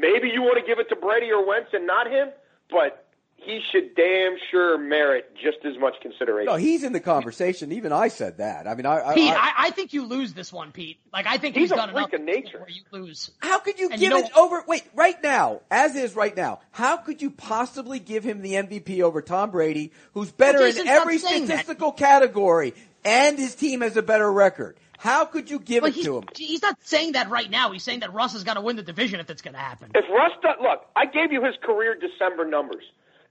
[0.00, 2.28] maybe you want to give it to Brady or Wentz and not him,
[2.70, 6.52] but he should damn sure merit just as much consideration.
[6.52, 7.72] No, he's in the conversation.
[7.72, 8.66] Even I said that.
[8.66, 10.98] I mean, I, Pete, I, I, I think you lose this one, Pete.
[11.10, 12.58] Like I think He's he's, a done freak enough of nature.
[12.58, 13.30] where you lose.
[13.38, 14.62] How could you And give you know- it over?
[14.68, 19.00] Wait, right now, as is right now, how could you possibly give him the MVP
[19.00, 21.60] over Tom Brady, who's better Well, in every saying that.
[21.60, 22.74] statistical category,
[23.06, 24.76] and his team has a better record?
[25.00, 26.24] How could you give But it he's, to him?
[26.36, 27.72] he's not saying that right now.
[27.72, 29.90] He's saying that Russ has got to win the division if it's going to happen.
[29.94, 32.84] If Russ, does, look, I gave you his career December numbers.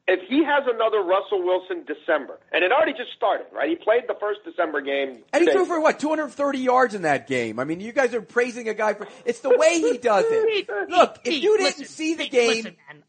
[0.07, 3.70] If he has another Russell Wilson December, and it already just started, right?
[3.70, 5.20] He played the first December game.
[5.32, 5.51] And he today.
[5.51, 7.59] threw for what, 230 yards in that game.
[7.59, 10.67] I mean, you guys are praising a guy for, it's the way he does it.
[10.89, 13.03] Look, if you didn't listen, see the game, listen, man.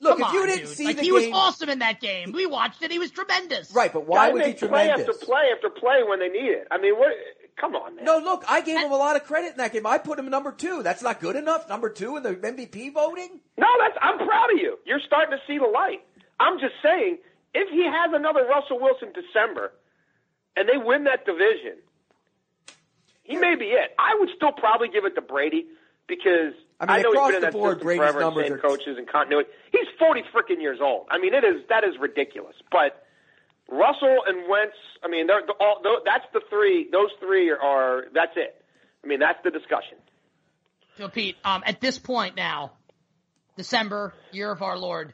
[0.00, 0.76] Look, Come if you on, didn't dude.
[0.76, 2.32] see like, the he game, was awesome in that game.
[2.32, 2.90] We watched it.
[2.90, 3.70] He was tremendous.
[3.72, 6.48] right, but why Guy was he makes play after play after play when they need
[6.50, 6.68] it.
[6.70, 7.12] I mean, what?
[7.56, 8.04] Come on, man.
[8.04, 9.86] No, look, I gave him a lot of credit in that game.
[9.86, 10.82] I put him number two.
[10.82, 11.68] That's not good enough.
[11.68, 13.40] Number two in the MVP voting.
[13.56, 13.96] No, that's.
[14.02, 14.78] I'm proud of you.
[14.84, 16.02] You're starting to see the light.
[16.38, 17.16] I'm just saying,
[17.54, 19.72] if he has another Russell Wilson December,
[20.54, 21.78] and they win that division,
[23.22, 23.94] he may be it.
[23.98, 25.66] I would still probably give it to Brady
[26.06, 28.36] because I mean, know across he's been in the that board, system Brady's forever, and
[28.36, 29.48] numbers are- coaches and continuity.
[29.72, 31.06] He's 40 freaking years old.
[31.10, 32.54] I mean, it is that is ridiculous.
[32.70, 33.02] But
[33.68, 36.88] Russell and Wentz, I mean, they're, they're all that's the three.
[36.90, 38.62] Those three are, are that's it.
[39.02, 39.98] I mean, that's the discussion.
[40.98, 42.72] So, Pete, um, at this point now,
[43.56, 45.12] December, year of our Lord,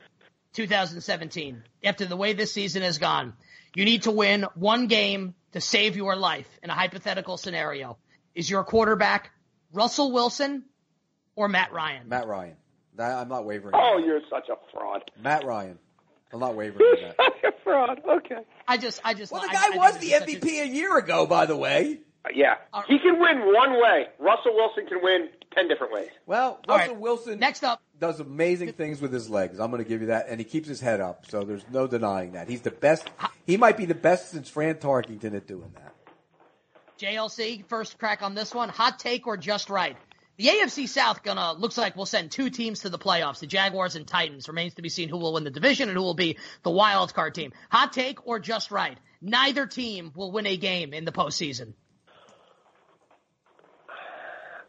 [0.55, 3.35] 2017, after the way this season has gone,
[3.75, 7.99] you need to win one game to save your life in a hypothetical scenario.
[8.35, 9.31] Is your quarterback
[9.73, 10.65] Russell Wilson
[11.37, 12.09] or Matt Ryan?
[12.09, 12.57] Matt Ryan.
[12.97, 13.75] That, I'm not wavering.
[13.77, 15.11] Oh, you're such a fraud.
[15.23, 15.79] Matt Ryan.
[16.33, 17.33] I'm not wavering on You're that.
[17.43, 18.01] such a fraud.
[18.09, 18.43] Okay.
[18.69, 19.33] I just, I just.
[19.33, 21.47] Well, the guy I was this the is such a- MVP a year ago, by
[21.47, 22.01] the way.
[22.25, 24.07] Uh, yeah, All he can win one way.
[24.19, 26.09] Russell Wilson can win ten different ways.
[26.27, 27.01] Well, Russell right.
[27.01, 29.59] Wilson Next up, does amazing things with his legs.
[29.59, 31.87] I'm going to give you that, and he keeps his head up, so there's no
[31.89, 32.49] denying that.
[32.49, 33.09] He's the best.
[33.45, 35.95] He might be the best since Fran Tarkenton at doing that.
[36.99, 38.69] JLC, first crack on this one.
[38.69, 39.97] Hot take or just right?
[40.39, 43.97] The AFC South gonna looks like we'll send two teams to the playoffs, the Jaguars
[43.97, 44.49] and Titans.
[44.49, 47.13] Remains to be seen who will win the division and who will be the wild
[47.13, 47.53] card team.
[47.71, 48.97] Hot take or just right?
[49.21, 51.75] Neither team will win a game in the postseason.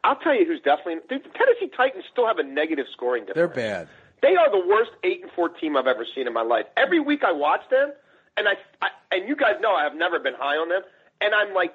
[0.03, 0.95] I'll tell you who's definitely.
[1.07, 3.53] Dude, the Tennessee Titans still have a negative scoring difference.
[3.55, 3.87] They're bad.
[4.21, 6.65] They are the worst eight and four team I've ever seen in my life.
[6.75, 7.93] Every week I watch them,
[8.37, 10.81] and I, I and you guys know I have never been high on them,
[11.21, 11.73] and I'm like,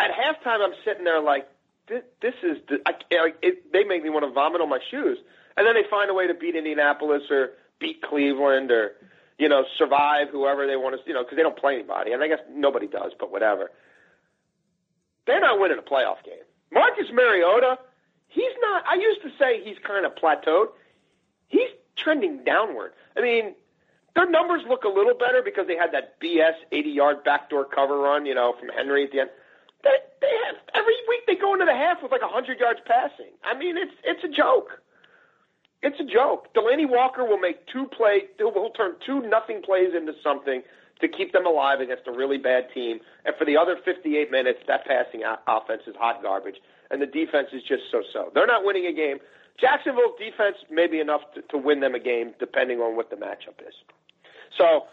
[0.00, 1.48] at halftime I'm sitting there like,
[1.88, 2.92] this, is I,
[3.42, 5.18] it, they make me want to vomit on my shoes,
[5.56, 8.92] and then they find a way to beat Indianapolis or beat Cleveland or
[9.38, 12.22] you know survive whoever they want to you know because they don't play anybody, and
[12.22, 13.70] I guess nobody does, but whatever.
[15.26, 16.42] They're not winning a playoff game.
[16.72, 17.78] Marcus Mariota,
[18.28, 18.84] he's not.
[18.86, 20.68] I used to say he's kind of plateaued.
[21.48, 22.92] He's trending downward.
[23.16, 23.54] I mean,
[24.14, 28.26] their numbers look a little better because they had that BS 80-yard backdoor cover run,
[28.26, 29.30] you know, from Henry at the end.
[29.84, 33.32] They, they have every week they go into the half with like 100 yards passing.
[33.44, 34.82] I mean, it's it's a joke.
[35.82, 36.52] It's a joke.
[36.54, 38.26] Delanie Walker will make two play.
[38.36, 40.62] He'll, he'll turn two nothing plays into something
[41.00, 42.98] to keep them alive against a really bad team.
[43.24, 46.56] And for the other 58 minutes, that passing offense is hot garbage,
[46.90, 48.30] and the defense is just so-so.
[48.34, 49.18] They're not winning a game.
[49.60, 53.16] Jacksonville's defense may be enough to, to win them a game, depending on what the
[53.16, 53.74] matchup is.
[54.56, 54.86] So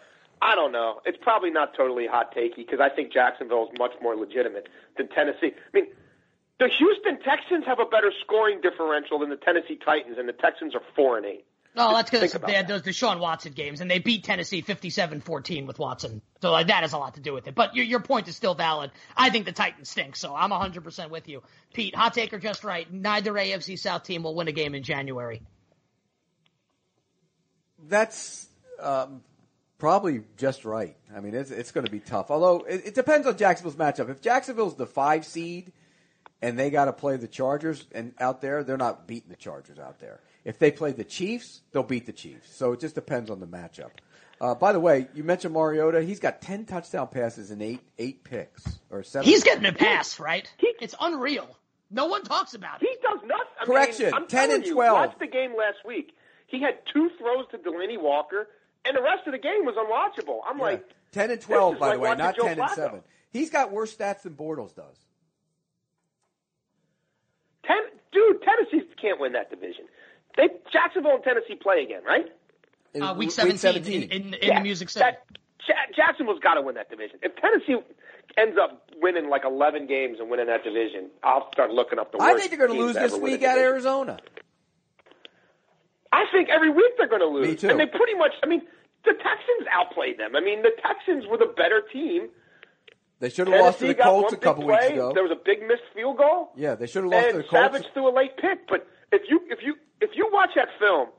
[0.45, 1.01] I don't know.
[1.05, 5.07] It's probably not totally hot takey because I think Jacksonville is much more legitimate than
[5.09, 5.53] Tennessee.
[5.55, 5.87] I mean,
[6.59, 10.75] the Houston Texans have a better scoring differential than the Tennessee Titans, and the Texans
[10.75, 11.45] are four and eight.
[11.75, 12.83] No, that's because Think about they had that.
[12.85, 16.21] those Deshaun Watson games, and they beat Tennessee 57-14 with Watson.
[16.41, 17.55] So like, that has a lot to do with it.
[17.55, 18.91] But your, your point is still valid.
[19.17, 21.41] I think the Titans stink, so I'm 100% with you.
[21.73, 22.89] Pete, hot take or just right?
[22.93, 25.41] Neither AFC South team will win a game in January.
[27.89, 28.47] That's
[28.79, 29.21] um,
[29.77, 30.95] probably just right.
[31.15, 32.31] I mean, it's, it's going to be tough.
[32.31, 34.09] Although it, it depends on Jacksonville's matchup.
[34.09, 35.71] If Jacksonville's the five seed
[36.41, 39.79] and they got to play the Chargers and out there, they're not beating the Chargers
[39.79, 40.19] out there.
[40.43, 42.55] If they play the Chiefs, they'll beat the Chiefs.
[42.55, 43.91] So it just depends on the matchup.
[44.39, 46.01] Uh, by the way, you mentioned Mariota.
[46.03, 49.25] He's got ten touchdown passes and eight eight picks or seven.
[49.25, 50.51] He's getting a pass, right?
[50.57, 51.57] He- It's unreal.
[51.89, 52.89] No one talks about it.
[52.89, 53.47] He does not.
[53.61, 54.93] I Correction, Mean, I'm 10 telling and you, 12.
[55.07, 56.11] Watch the game last week.
[56.47, 58.47] He had two throws to Delanie Walker,
[58.85, 60.39] and the rest of the game was unwatchable.
[60.47, 60.63] I'm Yeah.
[60.63, 63.01] like, ten and twelve, by like the way, not Joe ten and seven.
[63.31, 64.97] He's got worse stats than Bortles does.
[67.65, 67.77] Ten,
[68.11, 69.85] dude, Tennessee can't win that division.
[70.37, 72.25] They Jacksonville and Tennessee play again, right?
[72.93, 74.03] In Uh, week week 17, 17.
[74.03, 75.03] in, in, in Yeah, the Music City.
[75.05, 75.25] That,
[75.95, 77.17] Jacksonville's got to win that division.
[77.23, 77.75] If Tennessee
[78.37, 82.19] ends up winning like 11 games and winning that division, I'll start looking up the
[82.21, 83.57] I think they're going to lose this ever win a week at.
[83.57, 84.19] Arizona.
[86.11, 87.47] I think every week they're going to lose.
[87.47, 87.69] Me too.
[87.69, 88.61] And they pretty much, I mean,
[89.05, 90.35] the Texans outplayed them.
[90.35, 92.29] I mean, the Texans were the better team.
[93.19, 94.75] They should have lost to the Colts a couple play.
[94.75, 95.11] weeks ago.
[95.13, 96.51] There was a big missed field goal.
[96.55, 97.51] Yeah, they should have lost to the Colts.
[97.51, 98.67] Savage threw a late pick.
[98.67, 101.09] But if you if you if you watch that film,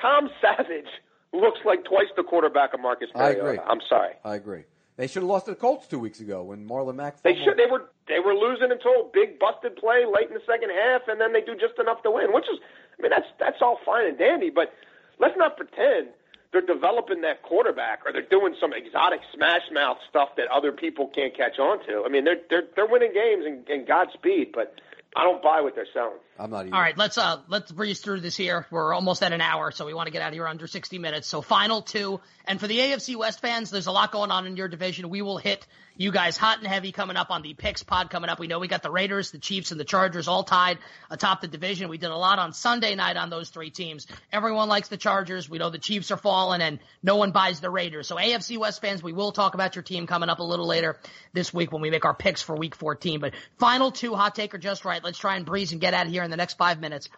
[0.00, 0.88] Tom Savage
[1.32, 3.58] looks like twice the quarterback of Marcus I agree.
[3.58, 4.14] I'm sorry.
[4.24, 4.64] I agree.
[4.96, 7.22] They should have lost to the Colts two weeks ago when Marlon Mack.
[7.22, 7.56] They should.
[7.56, 11.02] They were they were losing until a big busted play late in the second half,
[11.08, 12.32] and then they do just enough to win.
[12.32, 12.58] Which is,
[12.98, 14.50] I mean, that's that's all fine and dandy.
[14.50, 14.72] But
[15.18, 16.08] let's not pretend
[16.52, 21.08] they're developing that quarterback or they're doing some exotic smash mouth stuff that other people
[21.14, 22.02] can't catch on to.
[22.04, 24.74] I mean, they're they're they're winning games and, and Godspeed, but
[25.14, 26.18] I don't buy what they're selling.
[26.38, 26.74] I'm not even.
[26.74, 28.66] All right, let's uh let's breeze through this here.
[28.70, 30.98] We're almost at an hour, so we want to get out of here under 60
[30.98, 31.28] minutes.
[31.28, 34.56] So final two, and for the AFC West fans, there's a lot going on in
[34.56, 35.08] your division.
[35.08, 38.30] We will hit you guys hot and heavy coming up on the picks pod coming
[38.30, 38.38] up.
[38.38, 40.78] We know we got the Raiders, the Chiefs, and the Chargers all tied
[41.10, 41.88] atop the division.
[41.88, 44.06] We did a lot on Sunday night on those three teams.
[44.32, 45.48] Everyone likes the Chargers.
[45.48, 48.08] We know the Chiefs are falling, and no one buys the Raiders.
[48.08, 50.98] So AFC West fans, we will talk about your team coming up a little later
[51.32, 53.20] this week when we make our picks for Week 14.
[53.20, 55.02] But final two, hot take or just right.
[55.02, 57.08] Let's try and breeze and get out of here in the next five minutes.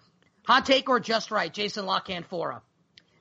[0.47, 2.63] Hot take or just right, Jason La Canfora.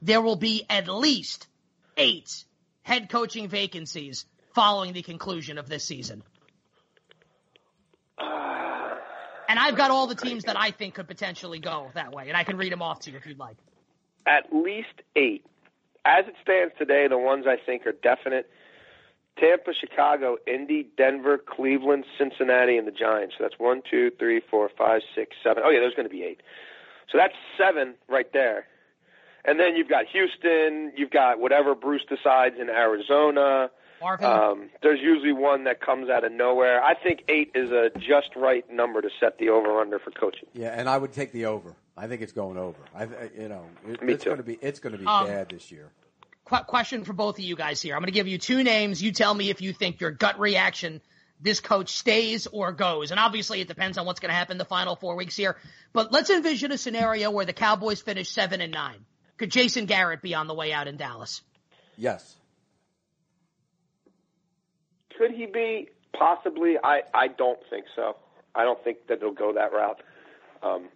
[0.02, 1.48] There will be at least
[1.96, 2.46] eight
[2.82, 6.24] head coaching vacancies following the conclusion of this season.
[9.50, 12.38] And I've got all the teams that I think could potentially go that way, and
[12.38, 13.58] I can read them off to you if you'd like.
[14.26, 15.46] At least eight.
[16.06, 18.50] As it stands today, the ones I think are definite:
[19.38, 23.36] Tampa, Chicago, Indy, Denver, Cleveland, Cincinnati, and the Giants.
[23.38, 25.64] So that's one, two, three, four, five, six, seven.
[25.66, 26.42] Oh yeah, there's going to be eight.
[27.12, 28.68] So that's seven right there.
[29.44, 30.94] And then you've got Houston.
[30.96, 33.70] You've got whatever Bruce decides in Arizona.
[34.02, 36.84] Marvin, Um, there's usually one that comes out of nowhere.
[36.84, 40.50] I think eight is a just right number to set the over under for coaching.
[40.54, 41.76] Yeah, and I would take the over.
[41.96, 42.80] I think it's going over.
[42.96, 43.04] I,
[43.38, 45.72] you know, it, Me it's going to be it's going to be Um, bad this
[45.72, 45.90] year.
[46.46, 47.96] qu- question for both of you guys here.
[47.96, 49.02] I'm going to give you two names.
[49.04, 51.02] You tell me if you think your gut reaction
[51.44, 53.10] this coach stays or goes.
[53.10, 55.58] And obviously it depends on what's going to happen the final four weeks here.
[55.92, 59.06] But let's envision a scenario where the Cowboys finish seven and nine.
[59.38, 61.42] Could Jason Garrett be on the way out in Dallas?
[61.98, 62.36] Yes.
[65.18, 65.90] Could he be?
[66.18, 66.76] Possibly.
[66.84, 68.16] I, I don't think so.
[68.56, 70.02] I don't think that it'll go that route.
[70.62, 70.90] Um,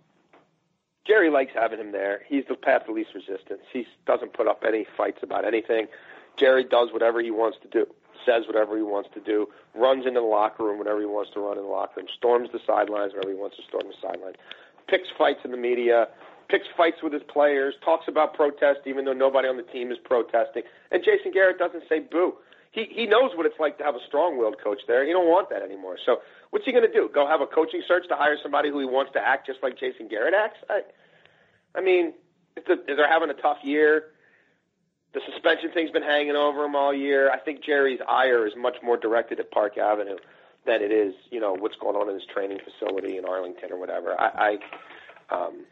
[1.08, 2.22] Jerry likes having him there.
[2.28, 3.62] He's the path of least resistance.
[3.72, 5.88] He doesn't put up any fights about anything.
[6.38, 7.86] Jerry does whatever he wants to do,
[8.26, 11.40] says whatever he wants to do, runs into the locker room whenever he wants to
[11.40, 14.36] run in the locker room, storms the sidelines whenever he wants to storm the sidelines,
[14.90, 16.08] picks fights in the media,
[16.50, 19.98] picks fights with his players, talks about protest even though nobody on the team is
[20.04, 20.64] protesting.
[20.92, 22.34] And Jason Garrett doesn't say boo.
[22.76, 25.06] He he knows what it's like to have a strong-willed coach there.
[25.06, 25.98] He don't want that anymore.
[26.06, 26.18] So
[26.50, 27.10] what's he going to do?
[27.12, 29.80] Go have a coaching search to hire somebody who he wants to act just like
[29.80, 30.60] Jason Garrett acts?
[30.70, 30.82] I,
[31.74, 32.14] I mean,
[32.56, 34.08] the, if they're having a tough year,
[35.14, 37.32] the suspension thing's been hanging over him all year.
[37.32, 40.18] I think Jerry's ire is much more directed at Park Avenue
[40.66, 43.80] than it is, you know, what's going on in his training facility in Arlington or
[43.80, 44.20] whatever.
[44.20, 44.58] I,
[45.32, 45.66] I um,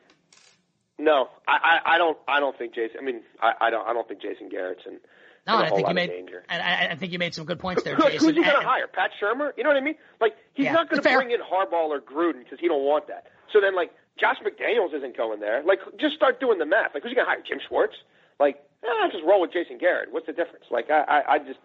[0.97, 2.97] no, I, I, I don't, I don't think Jason.
[3.01, 4.99] I mean, I, I don't, I don't think Jason Garrett's in,
[5.45, 6.09] No, I think you made,
[6.47, 8.11] and I, I think you made some good points there, Jason.
[8.13, 8.87] who's he going to hire?
[8.87, 9.51] Pat Shurmur?
[9.57, 9.95] You know what I mean?
[10.21, 13.07] Like he's Yeah, not going to bring in Harbaugh or Gruden because he don't want
[13.07, 13.27] that.
[13.51, 15.61] So then, like Josh McDaniels isn't going there.
[15.63, 16.93] Like just start doing the math.
[16.93, 17.43] Like who's he going to hire?
[17.45, 17.95] Jim Schwartz?
[18.39, 20.13] Like eh, just roll with Jason Garrett.
[20.13, 20.65] What's the difference?
[20.71, 21.59] Like I, I, I just,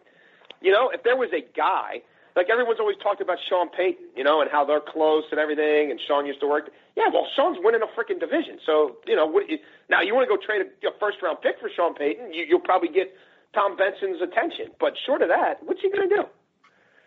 [0.61, 2.03] you know, if there was a guy.
[2.37, 5.91] Like everyone's always talked about Sean Payton, you know, and how they're close and everything,
[5.91, 6.71] and Sean used to work.
[6.95, 9.27] Yeah, well, Sean's winning a freaking division, so you know.
[9.27, 9.43] What,
[9.91, 12.45] now you want to go trade a, a first round pick for Sean Payton, you,
[12.47, 13.11] you'll probably get
[13.55, 14.67] Tom Benson's attention.
[14.79, 16.23] But short of that, what's he going to do?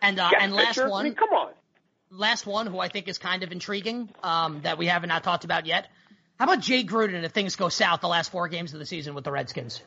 [0.02, 0.88] and uh, and last pitcher?
[0.88, 1.52] I one, mean, come on.
[2.10, 5.44] last one, who I think is kind of intriguing, um, that we haven't not talked
[5.46, 5.88] about yet.
[6.40, 9.14] How about Jay Gruden if things go south the last four games of the season
[9.14, 9.82] with the Redskins?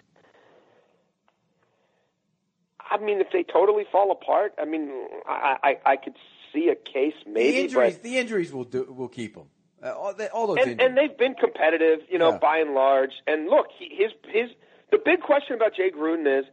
[2.80, 4.90] I mean, if they totally fall apart, I mean,
[5.26, 6.14] I I, I could
[6.52, 9.46] see a case maybe, the injuries, but the injuries will do will keep them.
[9.82, 10.88] Uh, all, they, all those and, injuries.
[10.88, 12.38] and they've been competitive, you know, Yeah.
[12.38, 13.10] by and large.
[13.26, 14.50] And look, he, his his
[14.96, 16.46] the big question about Jay Gruden is.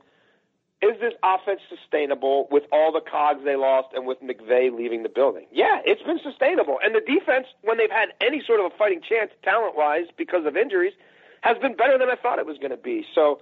[0.82, 5.10] Is this offense sustainable with all the cogs they lost and with McVay leaving the
[5.10, 5.46] building?
[5.52, 6.80] Yeah, it's been sustainable.
[6.84, 10.48] And the defense, when they've had any sort of a fighting chance talent wise because
[10.48, 10.94] of injuries,
[11.42, 13.06] has been better than I thought it was going to be.
[13.14, 13.42] So,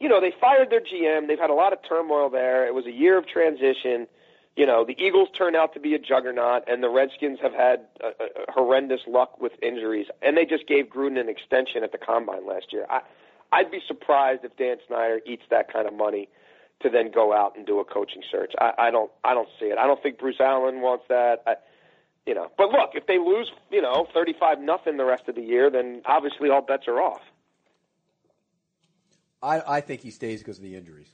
[0.00, 1.28] you know, they fired their GM.
[1.28, 2.66] They've had a lot of turmoil there.
[2.66, 4.06] It was a year of transition.
[4.56, 7.80] You know, the Eagles turned out to be a juggernaut, and the Redskins have had
[8.02, 8.10] uh,
[8.48, 10.06] horrendous luck with injuries.
[10.22, 12.86] And they just gave Gruden an extension at the combine last year.
[12.88, 13.00] I,
[13.52, 16.28] I'd be surprised if Dan Snyder eats that kind of money
[16.80, 18.52] to then go out and do a coaching search.
[18.58, 19.78] I, I don't I don't see it.
[19.78, 21.42] I don't think Bruce Allen wants that.
[21.46, 21.54] I,
[22.26, 25.42] you know, but look, if they lose, you know, thirty-five nothing the rest of the
[25.42, 27.20] year, then obviously all bets are off.
[29.42, 31.10] I, I think he stays because of the injuries.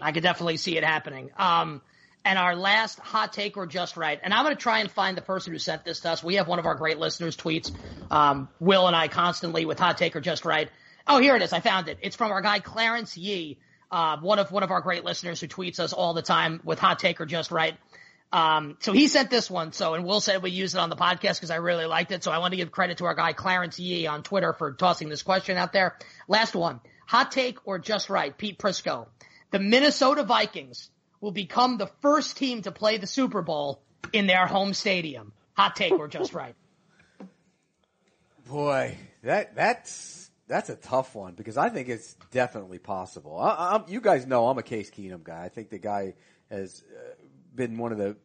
[0.00, 1.30] I could definitely see it happening.
[1.36, 1.82] Um,
[2.24, 4.18] and our last hot take or just right.
[4.22, 6.24] And I'm going to try and find the person who sent this to us.
[6.24, 7.70] We have one of our great listeners tweets,
[8.10, 10.70] um, Will and I constantly with hot take or just right.
[11.06, 11.52] Oh, here it is.
[11.52, 11.98] I found it.
[12.00, 13.58] It's from our guy Clarence Yee,
[13.90, 16.78] uh, one of one of our great listeners who tweets us all the time with
[16.78, 17.74] hot take or just right.
[18.32, 19.72] Um, so he sent this one.
[19.72, 22.24] So, and Will said we use it on the podcast because I really liked it.
[22.24, 25.08] So I want to give credit to our guy Clarence Yee on Twitter for tossing
[25.08, 25.96] this question out there.
[26.26, 26.80] Last one.
[27.06, 28.36] Hot take or just right?
[28.36, 29.06] Pete Prisco.
[29.50, 30.90] The Minnesota Vikings
[31.24, 33.80] will become the first team to play the Super Bowl
[34.12, 35.32] in their home stadium.
[35.54, 36.54] Hot take or just right?
[38.46, 43.38] Boy, that that's that's a tough one because I think it's definitely possible.
[43.40, 45.42] I, you guys know I'm a Case Keenum guy.
[45.42, 46.12] I think the guy
[46.50, 47.13] has uh,
[47.54, 48.16] been one of the.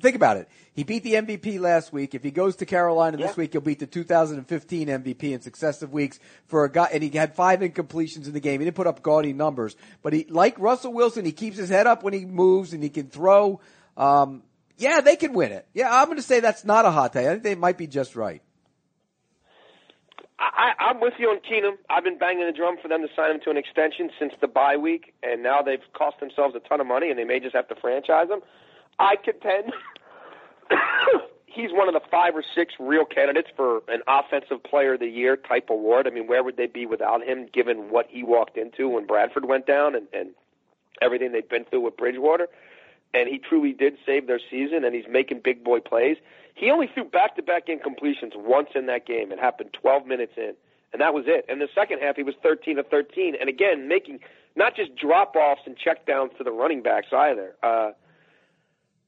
[0.00, 0.48] Think about it.
[0.72, 2.14] He beat the MVP last week.
[2.14, 3.26] If he goes to Carolina Yeah.
[3.26, 6.88] this week, he'll beat the 2015 MVP in successive weeks for a guy.
[6.92, 8.60] And he had five incompletions in the game.
[8.60, 11.86] He didn't put up gaudy numbers, but he, like Russell Wilson, he keeps his head
[11.86, 13.60] up when he moves and he can throw.
[13.96, 14.44] Um,
[14.76, 15.66] yeah, they can win it.
[15.74, 17.26] Yeah, I'm going to say that's not a hot take.
[17.26, 18.42] I think they might be just right.
[20.38, 21.76] I, I'm with you on Keenum.
[21.90, 24.46] I've been banging the drum for them to sign him to an extension since the
[24.46, 27.56] bye week, and now they've cost themselves a ton of money, and they may just
[27.56, 28.40] have to franchise him.
[28.98, 29.72] I contend
[31.46, 35.08] he's one of the five or six real candidates for an offensive player of the
[35.08, 36.06] year type award.
[36.06, 39.46] I mean, where would they be without him, given what he walked into when Bradford
[39.46, 40.30] went down and, and
[41.02, 42.48] everything they've been through with Bridgewater?
[43.14, 46.18] And he truly did save their season, and he's making big boy plays.
[46.54, 49.32] He only threw back-to-back incompletions once in that game.
[49.32, 50.52] It happened 12 minutes in,
[50.92, 51.46] and that was it.
[51.48, 54.18] And the second half, he was 13 of 13, and again, making
[54.56, 57.54] not just drop-offs and checkdowns to the running backs either.
[57.62, 57.92] Uh,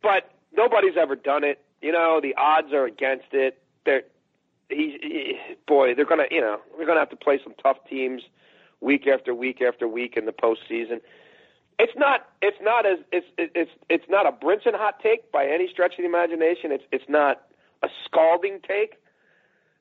[0.03, 1.61] but nobody's ever done it.
[1.81, 3.63] You know, the odds are against it.
[3.85, 4.03] They're
[4.69, 8.23] he, boy, they're gonna you know they're gonna have to play some tough teams
[8.81, 11.01] week after week after week in the postseason.
[11.79, 15.69] It's not it's not as it's it's it's not a Brinson hot take by any
[15.69, 16.73] stretch of the imagination.
[16.73, 17.43] It's it's not
[17.83, 18.97] a scalding take,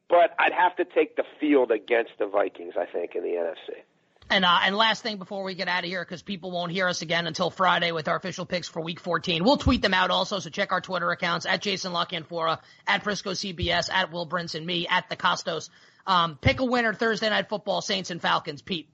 [0.10, 2.74] but I'd have to take the field against the Vikings.
[2.80, 3.84] I think in the NFC.
[4.32, 6.88] And uh, and last thing before we get out of here, because people won't hear
[6.88, 9.44] us again until Friday with our official picks for Week 14.
[9.44, 13.04] We'll tweet them out also, so check our Twitter accounts at Jason La Canfora, at
[13.04, 15.70] Prisco CBS, at Will Brinson, me, at the Kostos.
[16.06, 18.62] Um, pick a winner Thursday night football, Saints and Falcons.
[18.62, 18.88] Pete.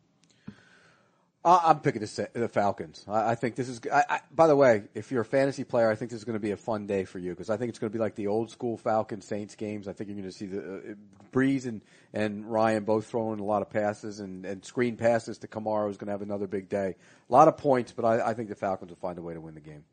[1.46, 3.06] I'm picking the, the Falcons.
[3.08, 3.80] I, I think this is.
[3.94, 6.36] I, I, by the way, if you're a fantasy player, I think this is going
[6.36, 8.16] to be a fun day for you because I think it's going to be like
[8.16, 9.88] the old school Falcons Saints games.
[9.88, 10.94] I think you're going to see the uh,
[11.32, 11.82] Brees and
[12.14, 15.98] and Ryan both throwing a lot of passes and, and screen passes to Kamara, who's
[15.98, 16.96] going to have another big day.
[17.30, 19.42] A lot of points, but I, I think the Falcons will find a way to
[19.42, 19.84] win the game.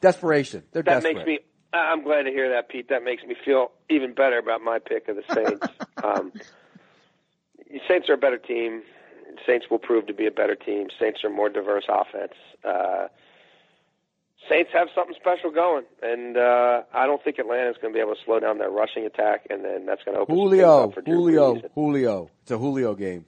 [0.00, 0.62] Desperation.
[0.72, 1.02] They're desperate.
[1.02, 1.26] That desperate.
[1.26, 1.46] makes me.
[1.74, 2.88] I'm glad to hear that, Pete.
[2.88, 5.66] That makes me feel even better about my pick of the Saints.
[6.02, 6.32] um,
[7.70, 8.82] the Saints are a better team.
[9.46, 10.88] Saints will prove to be a better team.
[10.98, 12.32] Saints are more diverse offense.
[12.64, 13.08] Uh,
[14.48, 18.14] Saints have something special going, and uh, I don't think Atlanta's going to be able
[18.14, 21.02] to slow down their rushing attack, and then that's going to open Julio, up for
[21.02, 21.70] Drew Julio, Brees.
[21.74, 22.30] Julio.
[22.42, 23.26] It's a Julio game.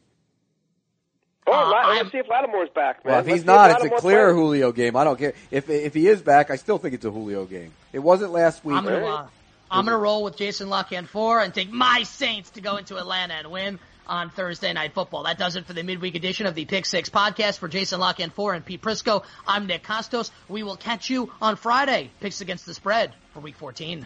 [1.46, 3.12] Oh, Uh, La- let's see if Lattimore's back, man.
[3.12, 4.36] Well, if Let's he's see not, it's a clear plays.
[4.36, 4.96] Julio game.
[4.96, 6.50] I don't care if if he is back.
[6.50, 7.72] I still think it's a Julio game.
[7.92, 8.76] It wasn't last week.
[8.76, 9.26] I'm gonna uh,
[9.70, 13.34] I'm gonna roll with Jason La Canfora and take my Saints to go into Atlanta
[13.34, 15.24] and win on Thursday night football.
[15.24, 18.12] That does it for the midweek edition of the Pick Six podcast for Jason La
[18.12, 19.24] Canfora and Pete Prisco.
[19.46, 20.30] I'm Nick Kostos.
[20.48, 22.10] We will catch you on Friday.
[22.20, 24.04] Picks against the spread for Week 14.